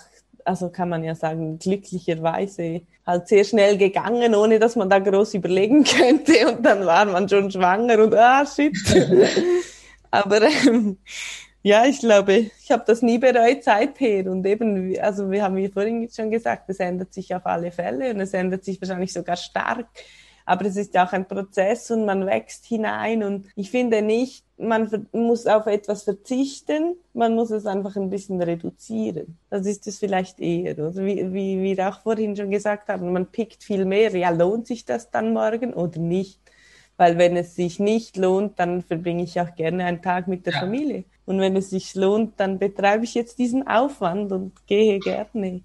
also 0.49 0.69
kann 0.69 0.89
man 0.89 1.03
ja 1.03 1.13
sagen, 1.13 1.59
glücklicherweise 1.59 2.81
halt 3.05 3.27
sehr 3.27 3.43
schnell 3.43 3.77
gegangen, 3.77 4.33
ohne 4.33 4.57
dass 4.57 4.75
man 4.75 4.89
da 4.89 4.97
groß 4.97 5.35
überlegen 5.35 5.83
könnte. 5.97 6.51
Und 6.51 6.65
dann 6.65 6.87
war 6.87 7.05
man 7.05 7.29
schon 7.29 7.51
schwanger 7.51 7.99
und 8.03 8.15
ah, 8.15 8.43
shit. 8.47 8.75
Aber 10.11 10.41
ähm, 10.41 10.97
ja, 11.61 11.85
ich 11.85 11.99
glaube, 11.99 12.49
ich 12.63 12.71
habe 12.71 12.83
das 12.87 13.03
nie 13.03 13.19
bereut 13.19 13.63
seither. 13.63 14.31
Und 14.31 14.43
eben, 14.47 14.97
also 14.99 15.29
wir 15.29 15.43
haben 15.43 15.55
wie 15.55 15.67
vorhin 15.67 16.09
schon 16.11 16.31
gesagt, 16.31 16.67
es 16.69 16.79
ändert 16.79 17.13
sich 17.13 17.35
auf 17.35 17.45
alle 17.45 17.71
Fälle 17.71 18.11
und 18.11 18.19
es 18.19 18.33
ändert 18.33 18.63
sich 18.63 18.81
wahrscheinlich 18.81 19.13
sogar 19.13 19.37
stark. 19.37 19.85
Aber 20.47 20.65
es 20.65 20.77
ist 20.77 20.95
ja 20.95 21.05
auch 21.05 21.13
ein 21.13 21.27
Prozess 21.27 21.91
und 21.91 22.07
man 22.07 22.25
wächst 22.25 22.65
hinein. 22.65 23.21
Und 23.21 23.45
ich 23.55 23.69
finde 23.69 24.01
nicht, 24.01 24.45
man 24.59 25.07
muss 25.13 25.47
auf 25.47 25.67
etwas 25.67 26.03
verzichten, 26.03 26.95
man 27.13 27.33
muss 27.33 27.49
es 27.49 27.65
einfach 27.65 27.95
ein 27.95 28.09
bisschen 28.09 28.41
reduzieren. 28.41 29.37
Das 29.49 29.65
ist 29.65 29.87
es 29.87 29.99
vielleicht 29.99 30.39
eher. 30.39 30.77
Oder? 30.77 31.05
Wie, 31.05 31.33
wie 31.33 31.63
wir 31.63 31.89
auch 31.89 32.01
vorhin 32.01 32.35
schon 32.35 32.51
gesagt 32.51 32.89
haben, 32.89 33.13
man 33.13 33.27
pickt 33.27 33.63
viel 33.63 33.85
mehr. 33.85 34.15
Ja, 34.15 34.29
lohnt 34.29 34.67
sich 34.67 34.83
das 34.83 35.09
dann 35.11 35.33
morgen 35.33 35.73
oder 35.73 35.99
nicht? 35.99 36.39
Weil 36.97 37.17
wenn 37.17 37.37
es 37.37 37.55
sich 37.55 37.79
nicht 37.79 38.17
lohnt, 38.17 38.59
dann 38.59 38.81
verbringe 38.81 39.23
ich 39.23 39.39
auch 39.39 39.55
gerne 39.55 39.85
einen 39.85 40.01
Tag 40.01 40.27
mit 40.27 40.45
der 40.45 40.53
ja. 40.53 40.59
Familie. 40.59 41.05
Und 41.25 41.39
wenn 41.39 41.55
es 41.55 41.69
sich 41.69 41.95
lohnt, 41.95 42.37
dann 42.37 42.59
betreibe 42.59 43.05
ich 43.05 43.13
jetzt 43.13 43.39
diesen 43.39 43.65
Aufwand 43.65 44.31
und 44.33 44.67
gehe 44.67 44.99
gerne. 44.99 45.61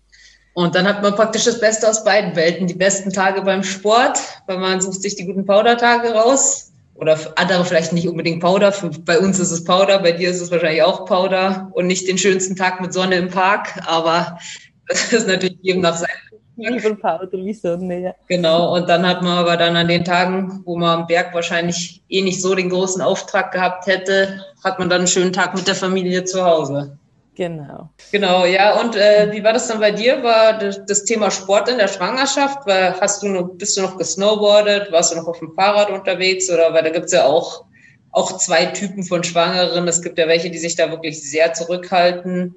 Und 0.53 0.77
dann 0.77 0.87
hat 0.87 1.03
man 1.03 1.17
praktisch 1.17 1.45
das 1.45 1.59
Beste 1.59 1.89
aus 1.89 2.05
beiden 2.05 2.37
Welten. 2.37 2.69
Die 2.69 2.75
besten 2.75 3.13
Tage 3.13 3.43
beim 3.43 3.65
Sport, 3.65 4.21
weil 4.47 4.59
man 4.59 4.81
sucht 4.81 5.03
sich 5.03 5.17
die 5.17 5.27
guten 5.27 5.45
Powder-Tage 5.45 6.15
raus 6.15 6.71
oder 6.95 7.19
andere 7.37 7.65
vielleicht 7.65 7.93
nicht 7.93 8.09
unbedingt 8.09 8.41
Powder. 8.41 8.73
Für, 8.73 8.91
bei 8.91 9.19
uns 9.19 9.39
ist 9.39 9.51
es 9.51 9.65
Powder, 9.65 9.99
bei 9.99 10.13
dir 10.13 10.31
ist 10.31 10.41
es 10.41 10.51
wahrscheinlich 10.51 10.83
auch 10.83 11.07
Powder 11.07 11.71
und 11.73 11.87
nicht 11.87 12.09
den 12.09 12.19
schönsten 12.19 12.57
Tag 12.57 12.81
mit 12.81 12.93
Sonne 12.93 13.17
im 13.17 13.29
Park, 13.29 13.81
aber 13.87 14.39
Das 14.89 15.13
ist 15.13 15.27
natürlich 15.27 15.59
jedem 15.63 15.83
nach 15.83 15.97
seinem 15.97 16.11
Lieber 16.57 16.95
Powder 16.95 17.33
wie 17.33 17.53
Sonne, 17.53 18.01
ja. 18.01 18.15
Genau, 18.29 18.77
und 18.77 18.89
dann 18.89 19.05
hat 19.05 19.23
man 19.23 19.39
aber 19.39 19.57
dann 19.57 19.77
an 19.77 19.89
den 19.89 20.05
Tagen, 20.05 20.63
wo 20.65 20.77
man 20.77 21.01
am 21.01 21.07
Berg 21.09 21.35
wahrscheinlich 21.35 22.01
eh 22.09 22.23
nicht 22.23 22.41
so 22.41 22.55
den 22.55 22.71
großen 22.71 23.03
Auftrag 23.03 23.51
gehabt 23.51 23.89
hätte, 23.89 24.45
hat 24.63 24.79
man 24.79 24.89
dann 24.89 25.01
einen 25.01 25.09
schönen 25.09 25.33
Tag 25.33 25.57
mit 25.57 25.67
der 25.67 25.75
Familie 25.75 26.23
zu 26.25 26.45
Hause. 26.45 26.97
Genau. 27.37 27.91
Genau, 28.13 28.45
ja. 28.45 28.81
Und 28.81 28.95
äh, 28.95 29.31
wie 29.33 29.43
war 29.43 29.53
das 29.53 29.67
dann 29.69 29.81
bei 29.81 29.91
dir? 29.91 30.23
War 30.23 30.59
das, 30.59 31.05
Thema 31.05 31.31
Sport 31.31 31.69
in 31.69 31.79
der 31.79 31.89
Schwangerschaft? 31.89 32.67
War, 32.67 33.01
hast 33.01 33.23
du 33.23 33.29
noch, 33.29 33.49
bist 33.55 33.77
du 33.77 33.83
noch 33.83 33.99
gesnowboardet? 33.99 34.93
Warst 34.93 35.13
du 35.13 35.17
noch 35.17 35.27
auf 35.27 35.39
dem 35.41 35.53
Fahrrad 35.55 35.91
unterwegs? 35.91 36.51
Oder 36.51 36.73
weil 36.73 36.85
da 36.85 36.91
gibt's 36.91 37.13
ja 37.13 37.25
auch, 37.27 37.65
auch 38.13 38.37
zwei 38.39 38.67
Typen 38.67 39.03
von 39.03 39.25
Schwangeren. 39.25 39.89
Es 39.89 40.01
gibt 40.01 40.19
ja 40.19 40.29
welche, 40.29 40.51
die 40.51 40.59
sich 40.59 40.77
da 40.77 40.91
wirklich 40.91 41.29
sehr 41.29 41.53
zurückhalten. 41.53 42.55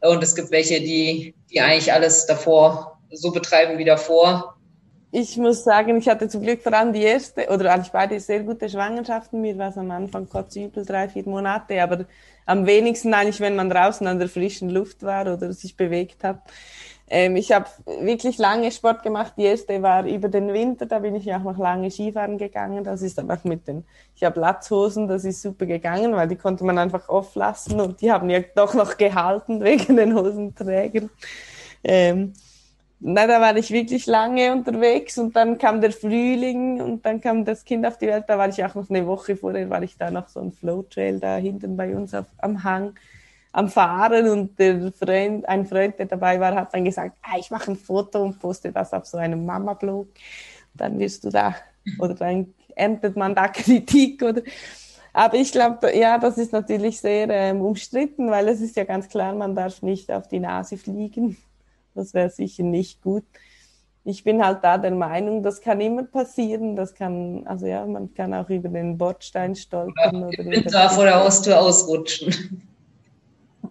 Und 0.00 0.22
es 0.22 0.34
gibt 0.34 0.50
welche, 0.50 0.80
die, 0.80 1.34
die 1.50 1.60
eigentlich 1.60 1.92
alles 1.92 2.26
davor 2.26 2.98
so 3.10 3.30
betreiben 3.30 3.78
wie 3.78 3.84
davor? 3.84 4.57
Ich 5.10 5.38
muss 5.38 5.64
sagen, 5.64 5.96
ich 5.96 6.08
hatte 6.08 6.28
zum 6.28 6.42
Glück 6.42 6.60
vor 6.62 6.74
allem 6.74 6.92
die 6.92 7.02
erste 7.02 7.48
oder 7.48 7.72
eigentlich 7.72 7.92
beide 7.92 8.20
sehr 8.20 8.40
gute 8.42 8.68
Schwangerschaften. 8.68 9.40
Mir 9.40 9.56
war 9.56 9.70
es 9.70 9.78
am 9.78 9.90
Anfang 9.90 10.28
kotzübel, 10.28 10.84
drei, 10.84 11.08
vier 11.08 11.26
Monate, 11.26 11.82
aber 11.82 12.04
am 12.44 12.66
wenigsten 12.66 13.14
eigentlich, 13.14 13.40
wenn 13.40 13.56
man 13.56 13.70
draußen 13.70 14.06
an 14.06 14.18
der 14.18 14.28
frischen 14.28 14.68
Luft 14.68 15.02
war 15.02 15.32
oder 15.32 15.52
sich 15.54 15.76
bewegt 15.76 16.24
hat. 16.24 16.42
Ähm, 17.08 17.36
ich 17.36 17.52
habe 17.52 17.66
wirklich 18.02 18.36
lange 18.36 18.70
Sport 18.70 19.02
gemacht. 19.02 19.32
Die 19.38 19.44
erste 19.44 19.80
war 19.80 20.04
über 20.04 20.28
den 20.28 20.52
Winter, 20.52 20.84
da 20.84 20.98
bin 20.98 21.14
ich 21.14 21.32
auch 21.32 21.42
noch 21.42 21.56
lange 21.56 21.90
Skifahren 21.90 22.36
gegangen. 22.36 22.84
Das 22.84 23.00
ist 23.00 23.18
einfach 23.18 23.44
mit 23.44 23.66
den, 23.66 23.84
ich 24.14 24.24
habe 24.24 24.38
Latzhosen, 24.38 25.08
das 25.08 25.24
ist 25.24 25.40
super 25.40 25.64
gegangen, 25.64 26.14
weil 26.14 26.28
die 26.28 26.36
konnte 26.36 26.64
man 26.64 26.76
einfach 26.76 27.08
off 27.08 27.34
und 27.34 28.00
die 28.02 28.12
haben 28.12 28.28
ja 28.28 28.40
doch 28.54 28.74
noch 28.74 28.98
gehalten 28.98 29.64
wegen 29.64 29.96
den 29.96 30.14
Hosenträgern. 30.14 31.08
Ähm, 31.82 32.34
na, 33.00 33.26
da 33.26 33.40
war 33.40 33.56
ich 33.56 33.70
wirklich 33.70 34.06
lange 34.06 34.52
unterwegs 34.52 35.18
und 35.18 35.36
dann 35.36 35.58
kam 35.58 35.80
der 35.80 35.92
Frühling 35.92 36.80
und 36.80 37.06
dann 37.06 37.20
kam 37.20 37.44
das 37.44 37.64
Kind 37.64 37.86
auf 37.86 37.98
die 37.98 38.08
Welt. 38.08 38.24
Da 38.26 38.38
war 38.38 38.48
ich 38.48 38.64
auch 38.64 38.74
noch 38.74 38.90
eine 38.90 39.06
Woche 39.06 39.36
vorher, 39.36 39.70
war 39.70 39.82
ich 39.82 39.96
da 39.96 40.10
noch 40.10 40.28
so 40.28 40.40
ein 40.40 40.52
Flowtrail 40.52 41.20
da 41.20 41.36
hinten 41.36 41.76
bei 41.76 41.94
uns 41.94 42.14
auf, 42.14 42.26
am 42.38 42.64
Hang 42.64 42.94
am 43.52 43.68
Fahren 43.68 44.28
und 44.28 44.58
der 44.58 44.92
Freund, 44.92 45.48
ein 45.48 45.66
Freund, 45.66 45.98
der 45.98 46.06
dabei 46.06 46.38
war, 46.38 46.54
hat 46.54 46.74
dann 46.74 46.84
gesagt, 46.84 47.16
ah, 47.22 47.38
ich 47.38 47.50
mache 47.50 47.72
ein 47.72 47.76
Foto 47.76 48.22
und 48.22 48.38
poste 48.38 48.72
das 48.72 48.92
auf 48.92 49.06
so 49.06 49.16
einem 49.16 49.44
Mama-Blog. 49.46 50.08
Dann 50.74 50.98
wirst 50.98 51.24
du 51.24 51.30
da, 51.30 51.54
oder 51.98 52.14
dann 52.14 52.54
erntet 52.76 53.16
man 53.16 53.34
da 53.34 53.48
Kritik 53.48 54.22
oder 54.22 54.42
aber 55.12 55.36
ich 55.36 55.50
glaube, 55.50 55.96
ja, 55.96 56.18
das 56.18 56.38
ist 56.38 56.52
natürlich 56.52 57.00
sehr 57.00 57.28
ähm, 57.30 57.60
umstritten, 57.60 58.30
weil 58.30 58.46
es 58.46 58.60
ist 58.60 58.76
ja 58.76 58.84
ganz 58.84 59.08
klar, 59.08 59.34
man 59.34 59.56
darf 59.56 59.82
nicht 59.82 60.12
auf 60.12 60.28
die 60.28 60.38
Nase 60.38 60.76
fliegen. 60.76 61.36
Das 61.98 62.14
wäre 62.14 62.30
sicher 62.30 62.62
nicht 62.62 63.02
gut. 63.02 63.24
Ich 64.04 64.24
bin 64.24 64.42
halt 64.42 64.60
da 64.62 64.78
der 64.78 64.92
Meinung, 64.92 65.42
das 65.42 65.60
kann 65.60 65.80
immer 65.80 66.04
passieren. 66.04 66.76
Das 66.76 66.94
kann, 66.94 67.46
also 67.46 67.66
ja, 67.66 67.84
man 67.84 68.14
kann 68.14 68.32
auch 68.32 68.48
über 68.48 68.68
den 68.68 68.96
Bordstein 68.96 69.54
stolpern. 69.54 70.24
Oder, 70.24 70.46
oder 70.46 70.62
da 70.62 70.88
vor 70.88 71.04
der 71.04 71.22
Haustür 71.22 71.60
ausrutschen. 71.60 72.62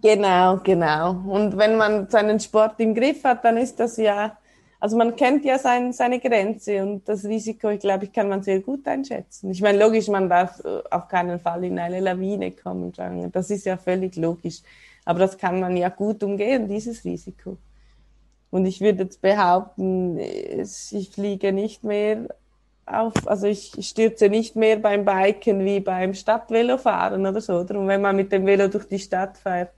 Genau, 0.00 0.58
genau. 0.58 1.10
Und 1.26 1.56
wenn 1.56 1.76
man 1.76 2.08
seinen 2.08 2.38
Sport 2.38 2.78
im 2.78 2.94
Griff 2.94 3.24
hat, 3.24 3.44
dann 3.44 3.56
ist 3.56 3.80
das 3.80 3.96
ja, 3.96 4.36
also 4.78 4.96
man 4.96 5.16
kennt 5.16 5.44
ja 5.44 5.58
sein, 5.58 5.92
seine 5.92 6.20
Grenze 6.20 6.82
und 6.82 7.08
das 7.08 7.24
Risiko, 7.24 7.70
ich 7.70 7.80
glaube, 7.80 8.04
ich 8.04 8.12
kann 8.12 8.28
man 8.28 8.42
sehr 8.42 8.60
gut 8.60 8.86
einschätzen. 8.86 9.50
Ich 9.50 9.60
meine, 9.60 9.78
logisch, 9.78 10.06
man 10.08 10.28
darf 10.28 10.60
äh, 10.64 10.82
auf 10.90 11.08
keinen 11.08 11.40
Fall 11.40 11.64
in 11.64 11.78
eine 11.78 12.00
Lawine 12.00 12.52
kommen. 12.52 12.92
Das 13.32 13.50
ist 13.50 13.66
ja 13.66 13.76
völlig 13.76 14.14
logisch. 14.16 14.60
Aber 15.04 15.20
das 15.20 15.36
kann 15.36 15.58
man 15.58 15.76
ja 15.76 15.88
gut 15.88 16.22
umgehen, 16.22 16.68
dieses 16.68 17.04
Risiko. 17.04 17.56
Und 18.50 18.66
ich 18.66 18.80
würde 18.80 19.04
jetzt 19.04 19.20
behaupten, 19.20 20.18
ich 20.18 21.10
fliege 21.12 21.52
nicht 21.52 21.84
mehr 21.84 22.28
auf, 22.86 23.12
also 23.26 23.46
ich 23.46 23.72
stürze 23.80 24.28
nicht 24.28 24.56
mehr 24.56 24.76
beim 24.76 25.04
Biken 25.04 25.64
wie 25.64 25.80
beim 25.80 26.14
Stadtvelofahren 26.14 27.26
oder 27.26 27.40
so. 27.40 27.58
Und 27.58 27.88
wenn 27.88 28.00
man 28.00 28.16
mit 28.16 28.32
dem 28.32 28.46
Velo 28.46 28.68
durch 28.68 28.86
die 28.86 28.98
Stadt 28.98 29.36
fährt, 29.36 29.70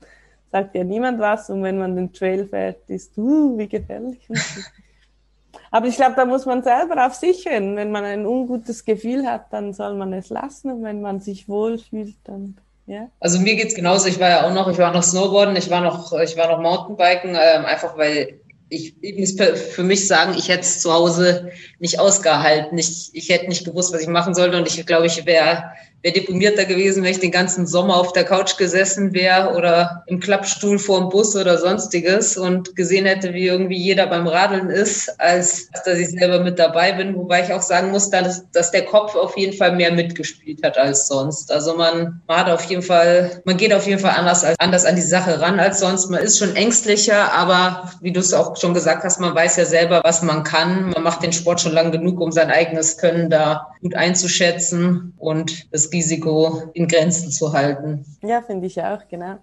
sagt 0.52 0.74
ja 0.74 0.84
niemand 0.84 1.18
was. 1.18 1.50
Und 1.50 1.62
wenn 1.62 1.78
man 1.78 1.96
den 1.96 2.12
Trail 2.12 2.46
fährt, 2.46 2.88
ist, 2.88 3.16
uh, 3.18 3.58
wie 3.58 3.68
gefährlich. 3.68 4.20
Aber 5.72 5.86
ich 5.86 5.96
glaube, 5.96 6.14
da 6.16 6.24
muss 6.24 6.46
man 6.46 6.62
selber 6.62 7.06
auf 7.06 7.14
sich 7.14 7.46
hören. 7.46 7.76
Wenn 7.76 7.92
man 7.92 8.04
ein 8.04 8.26
ungutes 8.26 8.84
Gefühl 8.84 9.26
hat, 9.26 9.52
dann 9.52 9.72
soll 9.72 9.94
man 9.94 10.12
es 10.12 10.28
lassen. 10.28 10.70
Und 10.70 10.82
wenn 10.82 11.00
man 11.00 11.20
sich 11.20 11.48
wohlfühlt, 11.48 12.16
dann 12.24 12.56
ja. 12.86 13.08
Also 13.20 13.38
mir 13.38 13.54
geht's 13.54 13.74
genauso. 13.74 14.08
Ich 14.08 14.18
war 14.18 14.28
ja 14.28 14.48
auch 14.48 14.52
noch, 14.52 14.68
ich 14.68 14.78
war 14.78 14.92
noch 14.92 15.04
Snowboarden, 15.04 15.54
ich 15.54 15.70
war 15.70 15.80
noch, 15.80 16.12
ich 16.20 16.36
war 16.36 16.48
noch 16.48 16.60
Mountainbiken, 16.60 17.30
ähm, 17.30 17.64
einfach 17.64 17.96
weil 17.96 18.40
ich, 18.70 18.94
ich 19.00 19.18
muss 19.18 19.34
für 19.74 19.82
mich 19.82 20.06
sagen, 20.06 20.34
ich 20.38 20.48
hätte 20.48 20.60
es 20.60 20.80
zu 20.80 20.92
Hause 20.92 21.50
nicht 21.80 21.98
ausgehalten. 21.98 22.78
Ich, 22.78 23.10
ich 23.12 23.28
hätte 23.28 23.48
nicht 23.48 23.64
gewusst, 23.64 23.92
was 23.92 24.00
ich 24.00 24.08
machen 24.08 24.34
sollte. 24.34 24.56
Und 24.56 24.68
ich 24.68 24.86
glaube, 24.86 25.06
ich 25.06 25.26
wäre 25.26 25.72
wäre 26.02 26.14
deprimierter 26.14 26.64
gewesen, 26.64 27.02
wenn 27.02 27.10
ich 27.10 27.20
den 27.20 27.30
ganzen 27.30 27.66
Sommer 27.66 27.96
auf 27.96 28.12
der 28.12 28.24
Couch 28.24 28.56
gesessen 28.56 29.12
wäre 29.12 29.54
oder 29.54 30.02
im 30.06 30.20
Klappstuhl 30.20 30.78
vor 30.78 31.00
dem 31.00 31.08
Bus 31.10 31.36
oder 31.36 31.58
sonstiges 31.58 32.36
und 32.36 32.74
gesehen 32.74 33.04
hätte, 33.04 33.34
wie 33.34 33.46
irgendwie 33.46 33.76
jeder 33.76 34.06
beim 34.06 34.26
Radeln 34.26 34.70
ist, 34.70 35.20
als 35.20 35.68
dass 35.84 35.98
ich 35.98 36.08
selber 36.08 36.40
mit 36.40 36.58
dabei 36.58 36.92
bin. 36.92 37.14
Wobei 37.16 37.42
ich 37.44 37.52
auch 37.52 37.62
sagen 37.62 37.90
muss, 37.90 38.08
dass, 38.08 38.50
dass 38.52 38.70
der 38.70 38.86
Kopf 38.86 39.14
auf 39.14 39.36
jeden 39.36 39.56
Fall 39.56 39.76
mehr 39.76 39.92
mitgespielt 39.92 40.62
hat 40.62 40.78
als 40.78 41.06
sonst. 41.06 41.52
Also 41.52 41.76
man, 41.76 42.22
man 42.26 42.36
hat 42.38 42.50
auf 42.50 42.64
jeden 42.64 42.82
Fall, 42.82 43.42
man 43.44 43.58
geht 43.58 43.74
auf 43.74 43.86
jeden 43.86 44.00
Fall 44.00 44.14
anders, 44.16 44.42
als, 44.42 44.58
anders 44.58 44.86
an 44.86 44.96
die 44.96 45.02
Sache 45.02 45.40
ran 45.40 45.60
als 45.60 45.80
sonst. 45.80 46.08
Man 46.08 46.22
ist 46.22 46.38
schon 46.38 46.56
ängstlicher, 46.56 47.32
aber 47.32 47.90
wie 48.00 48.12
du 48.12 48.20
es 48.20 48.32
auch 48.32 48.56
schon 48.56 48.72
gesagt 48.72 49.04
hast, 49.04 49.20
man 49.20 49.34
weiß 49.34 49.56
ja 49.56 49.66
selber, 49.66 50.00
was 50.02 50.22
man 50.22 50.44
kann. 50.44 50.90
Man 50.90 51.02
macht 51.02 51.22
den 51.22 51.32
Sport 51.32 51.60
schon 51.60 51.72
lang 51.72 51.92
genug, 51.92 52.20
um 52.20 52.32
sein 52.32 52.50
eigenes 52.50 52.96
Können 52.96 53.28
da 53.28 53.66
gut 53.82 53.94
einzuschätzen 53.94 55.14
und 55.18 55.66
es 55.70 55.89
Risiko 55.92 56.62
in 56.74 56.88
Grenzen 56.88 57.30
zu 57.30 57.52
halten. 57.52 58.04
Ja, 58.22 58.42
finde 58.42 58.66
ich 58.66 58.80
auch, 58.82 59.06
genau. 59.08 59.36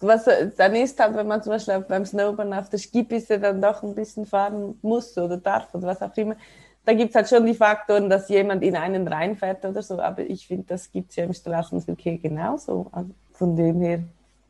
Was 0.00 0.28
dann 0.56 0.74
ist 0.74 1.00
halt, 1.00 1.16
wenn 1.16 1.26
man 1.26 1.42
zum 1.42 1.52
Beispiel 1.52 1.80
beim 1.80 2.04
Snowboarden 2.04 2.52
auf 2.52 2.68
der 2.68 2.78
Skipiste 2.78 3.40
dann 3.40 3.62
doch 3.62 3.82
ein 3.82 3.94
bisschen 3.94 4.26
fahren 4.26 4.78
muss 4.82 5.16
oder 5.16 5.38
darf 5.38 5.74
oder 5.74 5.86
was 5.86 6.02
auch 6.02 6.14
immer, 6.16 6.36
da 6.84 6.92
gibt 6.92 7.10
es 7.10 7.16
halt 7.16 7.28
schon 7.28 7.46
die 7.46 7.54
Faktoren, 7.54 8.08
dass 8.08 8.28
jemand 8.28 8.62
in 8.62 8.76
einen 8.76 9.08
reinfährt 9.08 9.64
oder 9.64 9.82
so, 9.82 9.98
aber 9.98 10.22
ich 10.22 10.46
finde, 10.46 10.64
das 10.68 10.90
gibt 10.92 11.10
es 11.10 11.16
ja 11.16 11.24
im 11.24 11.32
Straßenverkehr 11.32 12.18
genauso. 12.18 12.86
Also 12.92 13.10
von 13.32 13.56
dem 13.56 13.80
her, 13.80 14.00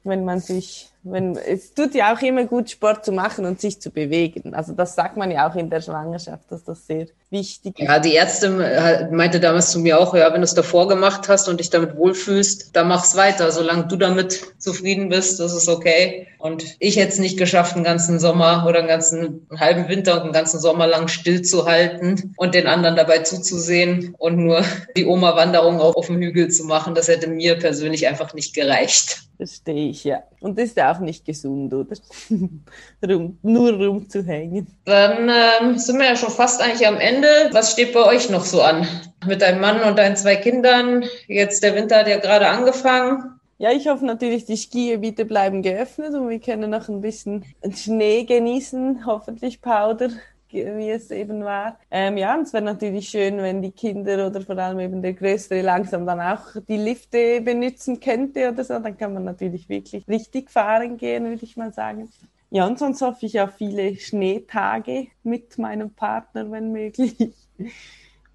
wenn 0.05 0.25
man 0.25 0.41
sich 0.41 0.91
wenn, 1.11 1.37
es 1.37 1.73
tut 1.73 1.95
ja 1.95 2.15
auch 2.15 2.21
immer 2.21 2.45
gut, 2.45 2.71
Sport 2.71 3.05
zu 3.05 3.13
machen 3.13 3.45
und 3.45 3.61
sich 3.61 3.81
zu 3.81 3.91
bewegen. 3.91 4.55
Also 4.55 4.73
das 4.73 4.95
sagt 4.95 5.17
man 5.17 5.31
ja 5.31 5.49
auch 5.49 5.55
in 5.55 5.71
der 5.71 5.81
Schwangerschaft, 5.81 6.51
dass 6.51 6.65
das 6.65 6.87
sehr 6.87 7.07
wichtig 7.31 7.79
ist. 7.79 7.87
Ja, 7.87 7.99
die 7.99 8.17
Ärztin 8.17 8.61
äh, 8.61 9.09
meinte 9.11 9.41
damals 9.41 9.71
zu 9.71 9.79
mir 9.79 9.99
auch, 10.01 10.15
ja, 10.15 10.33
wenn 10.33 10.41
du 10.41 10.45
es 10.45 10.55
davor 10.55 10.89
gemacht 10.89 11.29
hast 11.29 11.49
und 11.49 11.61
dich 11.61 11.71
damit 11.71 11.97
wohlfühlst, 11.97 12.75
dann 12.75 12.89
mach's 12.89 13.17
weiter. 13.17 13.51
Solange 13.53 13.87
du 13.87 13.97
damit 13.97 14.41
zufrieden 14.59 15.09
bist, 15.09 15.41
das 15.41 15.55
ist 15.55 15.69
okay. 15.69 16.27
Und 16.39 16.77
ich 16.79 16.97
hätte 16.97 17.13
es 17.13 17.19
nicht 17.19 17.39
geschafft, 17.39 17.75
einen 17.75 17.85
ganzen 17.85 18.19
Sommer 18.19 18.65
oder 18.69 18.81
einen 18.81 18.89
ganzen 18.89 19.47
einen 19.49 19.61
halben 19.61 19.89
Winter 19.89 20.15
und 20.15 20.23
einen 20.23 20.33
ganzen 20.33 20.61
Sommer 20.61 20.87
lang 20.87 21.09
stillzuhalten 21.09 22.35
und 22.37 22.55
den 22.55 22.67
anderen 22.67 22.97
dabei 22.97 23.21
zuzusehen 23.21 24.15
und 24.19 24.37
nur 24.37 24.63
die 24.97 25.07
Oma-Wanderung 25.07 25.81
auf 25.81 26.07
dem 26.07 26.19
Hügel 26.19 26.49
zu 26.49 26.65
machen. 26.65 26.95
Das 26.95 27.09
hätte 27.09 27.29
mir 27.29 27.59
persönlich 27.59 28.07
einfach 28.07 28.35
nicht 28.35 28.55
gereicht. 28.55 29.23
Verstehe 29.37 29.91
ich, 29.91 30.05
ja. 30.05 30.23
Und 30.41 30.59
das 30.59 30.67
ist 30.67 30.77
ja 30.77 30.95
auch 30.95 30.96
nicht 31.01 31.25
gesund, 31.25 31.73
oder? 31.73 31.97
Rum, 33.07 33.39
nur 33.43 33.73
rumzuhängen. 33.73 34.67
Dann 34.85 35.29
ähm, 35.29 35.79
sind 35.79 35.99
wir 35.99 36.07
ja 36.07 36.17
schon 36.17 36.31
fast 36.31 36.63
eigentlich 36.63 36.87
am 36.87 36.99
Ende. 36.99 37.29
Was 37.53 37.73
steht 37.73 37.93
bei 37.93 38.05
euch 38.05 38.31
noch 38.31 38.45
so 38.45 38.63
an? 38.63 38.87
Mit 39.27 39.43
deinem 39.43 39.61
Mann 39.61 39.83
und 39.83 39.99
deinen 39.99 40.17
zwei 40.17 40.37
Kindern. 40.37 41.05
Jetzt 41.27 41.63
der 41.63 41.75
Winter 41.75 41.99
hat 41.99 42.09
ja 42.09 42.19
gerade 42.19 42.49
angefangen. 42.49 43.37
Ja, 43.59 43.73
ich 43.73 43.89
hoffe 43.89 44.05
natürlich, 44.05 44.45
die 44.45 44.57
Skigebiete 44.57 45.25
bleiben 45.25 45.63
geöffnet 45.63 46.13
und 46.13 46.29
wir 46.29 46.41
können 46.41 46.71
noch 46.71 46.89
ein 46.89 47.01
bisschen 47.01 47.45
Schnee 47.75 48.25
genießen, 48.25 49.07
hoffentlich 49.07 49.63
Powder 49.63 50.11
wie 50.57 50.91
es 50.91 51.11
eben 51.11 51.45
war. 51.45 51.79
Ähm, 51.91 52.17
ja, 52.17 52.35
und 52.35 52.43
es 52.43 52.53
wäre 52.53 52.65
natürlich 52.65 53.09
schön, 53.09 53.39
wenn 53.39 53.63
die 53.63 53.73
Kinder 53.73 54.27
oder 54.27 54.41
vor 54.41 54.57
allem 54.59 54.81
eben 54.81 55.03
der 55.03 55.15
Größere 55.15 55.63
langsam 55.63 56.07
dann 56.07 56.21
auch 56.21 56.57
die 56.69 56.77
Lifte 56.77 57.41
benutzen 57.41 58.01
könnte 58.01 58.51
oder 58.51 58.65
so. 58.65 58.79
Dann 58.79 58.97
kann 58.97 59.15
man 59.15 59.25
natürlich 59.25 59.69
wirklich 59.69 60.07
richtig 60.09 60.51
fahren 60.51 60.97
gehen, 60.97 61.25
würde 61.25 61.45
ich 61.45 61.57
mal 61.57 61.73
sagen. 61.73 62.09
Ja, 62.51 62.67
und 62.67 62.79
sonst 62.79 63.03
hoffe 63.03 63.27
ich 63.27 63.41
auf 63.41 63.55
viele 63.55 63.97
Schneetage 63.97 65.09
mit 65.23 65.59
meinem 65.59 65.91
Partner, 65.91 66.51
wenn 66.51 66.73
möglich. 66.73 67.17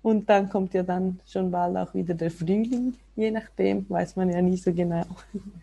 Und 0.04 0.30
dann 0.30 0.50
kommt 0.50 0.74
ja 0.74 0.82
dann 0.82 1.20
schon 1.28 1.52
bald 1.52 1.78
auch 1.78 1.94
wieder 1.94 2.16
der 2.16 2.32
Frühling, 2.32 2.96
je 3.16 3.30
nachdem, 3.30 3.88
weiß 3.88 4.16
man 4.16 4.32
ja 4.32 4.42
nie 4.42 4.58
so 4.58 4.74
genau. 4.74 5.06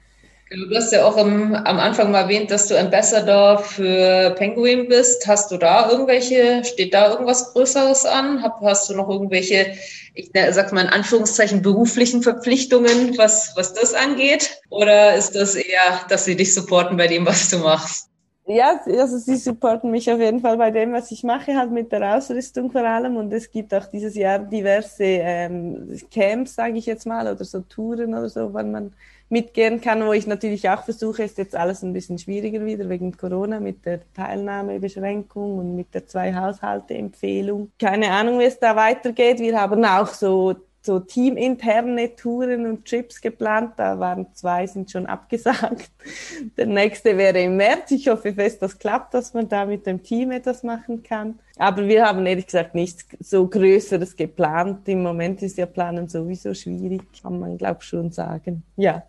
Du 0.51 0.75
hast 0.75 0.93
ja 0.93 1.05
auch 1.05 1.19
im, 1.19 1.55
am 1.55 1.79
Anfang 1.79 2.11
mal 2.11 2.23
erwähnt, 2.23 2.51
dass 2.51 2.69
du 2.69 2.79
Ambassador 2.79 3.59
für 3.59 4.31
Penguin 4.31 4.89
bist. 4.89 5.27
Hast 5.27 5.51
du 5.51 5.59
da 5.59 5.91
irgendwelche, 5.91 6.65
steht 6.65 6.95
da 6.95 7.11
irgendwas 7.11 7.53
Größeres 7.53 8.07
an? 8.07 8.43
hast 8.63 8.89
du 8.89 8.95
noch 8.95 9.11
irgendwelche, 9.11 9.75
ich 10.15 10.31
sag 10.33 10.73
mal 10.73 10.87
in 10.87 10.91
Anführungszeichen, 10.91 11.61
beruflichen 11.61 12.23
Verpflichtungen, 12.23 13.19
was, 13.19 13.53
was 13.57 13.75
das 13.75 13.93
angeht? 13.93 14.59
Oder 14.71 15.17
ist 15.17 15.35
das 15.35 15.55
eher, 15.55 16.01
dass 16.09 16.25
sie 16.25 16.37
dich 16.37 16.55
supporten 16.55 16.97
bei 16.97 17.09
dem, 17.09 17.27
was 17.27 17.51
du 17.51 17.59
machst? 17.59 18.09
Ja, 18.47 18.81
also 18.87 19.19
sie 19.19 19.37
supporten 19.37 19.91
mich 19.91 20.11
auf 20.11 20.19
jeden 20.19 20.41
Fall 20.41 20.57
bei 20.57 20.71
dem, 20.71 20.95
was 20.95 21.11
ich 21.11 21.23
mache, 21.23 21.55
halt 21.55 21.71
mit 21.71 21.93
der 21.93 22.17
Ausrüstung 22.17 22.71
vor 22.71 22.81
allem. 22.83 23.17
Und 23.19 23.31
es 23.35 23.51
gibt 23.51 23.75
auch 23.75 23.85
dieses 23.85 24.15
Jahr 24.15 24.39
diverse 24.39 25.05
ähm, 25.05 25.95
Camps, 26.11 26.55
sage 26.55 26.79
ich 26.79 26.87
jetzt 26.87 27.05
mal, 27.05 27.31
oder 27.31 27.45
so 27.45 27.61
Touren 27.61 28.15
oder 28.15 28.31
so, 28.31 28.55
wann 28.55 28.73
man 28.73 28.95
mitgehen 29.29 29.81
kann, 29.81 30.05
wo 30.07 30.13
ich 30.13 30.27
natürlich 30.27 30.69
auch 30.71 30.85
versuche, 30.85 31.23
ist 31.23 31.39
jetzt 31.39 31.55
alles 31.55 31.83
ein 31.83 31.93
bisschen 31.93 32.19
schwieriger 32.19 32.65
wieder 32.65 32.89
wegen 32.89 33.17
Corona 33.17 33.61
mit 33.61 33.85
der 33.85 34.01
Teilnahmebeschränkung 34.15 35.59
und 35.59 35.77
mit 35.77 35.95
der 35.95 36.07
Zwei-Haushalte-Empfehlung. 36.07 37.71
Keine 37.79 38.11
Ahnung, 38.11 38.39
wie 38.39 38.45
es 38.45 38.59
da 38.59 38.75
weitergeht. 38.77 39.41
Wir 39.41 39.61
haben 39.61 39.85
auch 39.85 40.09
so 40.09 40.57
so 40.83 41.01
teaminterne 41.01 42.15
Touren 42.17 42.67
und 42.67 42.87
Trips 42.87 43.21
geplant. 43.21 43.73
Da 43.77 43.99
waren 43.99 44.27
zwei, 44.35 44.67
sind 44.67 44.91
schon 44.91 45.07
abgesagt. 45.07 45.91
Der 46.57 46.67
nächste 46.67 47.17
wäre 47.17 47.41
im 47.41 47.57
März. 47.57 47.91
Ich 47.91 48.09
hoffe 48.09 48.33
fest, 48.33 48.63
das 48.63 48.79
klappt, 48.79 49.15
dass 49.15 49.35
man 49.35 49.49
da 49.49 49.67
mit 49.67 49.87
dem 49.87 50.03
Team 50.03 50.31
etwas 50.31 50.63
machen 50.63 51.03
kann. 51.03 51.39
Aber 51.59 51.87
wir 51.87 52.07
haben 52.07 52.25
ehrlich 52.25 52.47
gesagt 52.47 52.75
nichts 52.75 53.07
so 53.21 53.47
Größeres 53.47 54.17
geplant. 54.17 54.89
Im 54.89 55.03
Moment 55.03 55.43
ist 55.43 55.59
ja 55.59 55.67
Planen 55.67 56.09
sowieso 56.09 56.55
schwierig, 56.55 57.03
kann 57.21 57.39
man 57.39 57.59
glaube 57.59 57.83
schon 57.83 58.13
sagen. 58.13 58.63
Ja, 58.77 59.03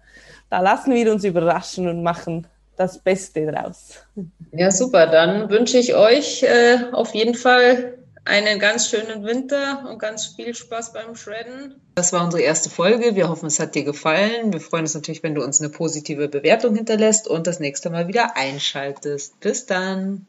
da 0.50 0.62
lassen 0.62 0.94
wir 0.94 1.12
uns 1.12 1.24
überraschen 1.24 1.88
und 1.88 2.02
machen 2.02 2.48
das 2.76 2.98
Beste 2.98 3.46
draus. 3.46 4.06
Ja, 4.52 4.72
super. 4.72 5.08
Dann 5.08 5.50
wünsche 5.50 5.78
ich 5.78 5.96
euch 5.96 6.44
äh, 6.44 6.78
auf 6.94 7.14
jeden 7.14 7.36
Fall 7.36 7.99
einen 8.26 8.60
ganz 8.60 8.90
schönen 8.90 9.24
Winter 9.24 9.88
und 9.90 10.00
ganz 10.00 10.28
viel 10.28 10.54
Spaß 10.54 10.94
beim 10.94 11.16
Shredden. 11.16 11.82
Das 11.96 12.14
war 12.14 12.24
unsere 12.24 12.44
erste 12.44 12.70
Folge. 12.70 13.16
Wir 13.16 13.30
hoffen, 13.30 13.48
es 13.48 13.60
hat 13.60 13.76
dir 13.76 13.84
gefallen. 13.84 14.54
Wir 14.54 14.62
freuen 14.62 14.84
uns 14.84 14.94
natürlich, 14.94 15.24
wenn 15.24 15.36
du 15.36 15.44
uns 15.44 15.60
eine 15.60 15.70
positive 15.70 16.28
Bewertung 16.30 16.76
hinterlässt 16.76 17.28
und 17.28 17.48
das 17.48 17.60
nächste 17.60 17.90
Mal 17.90 18.08
wieder 18.08 18.38
einschaltest. 18.38 19.40
Bis 19.40 19.66
dann. 19.66 20.26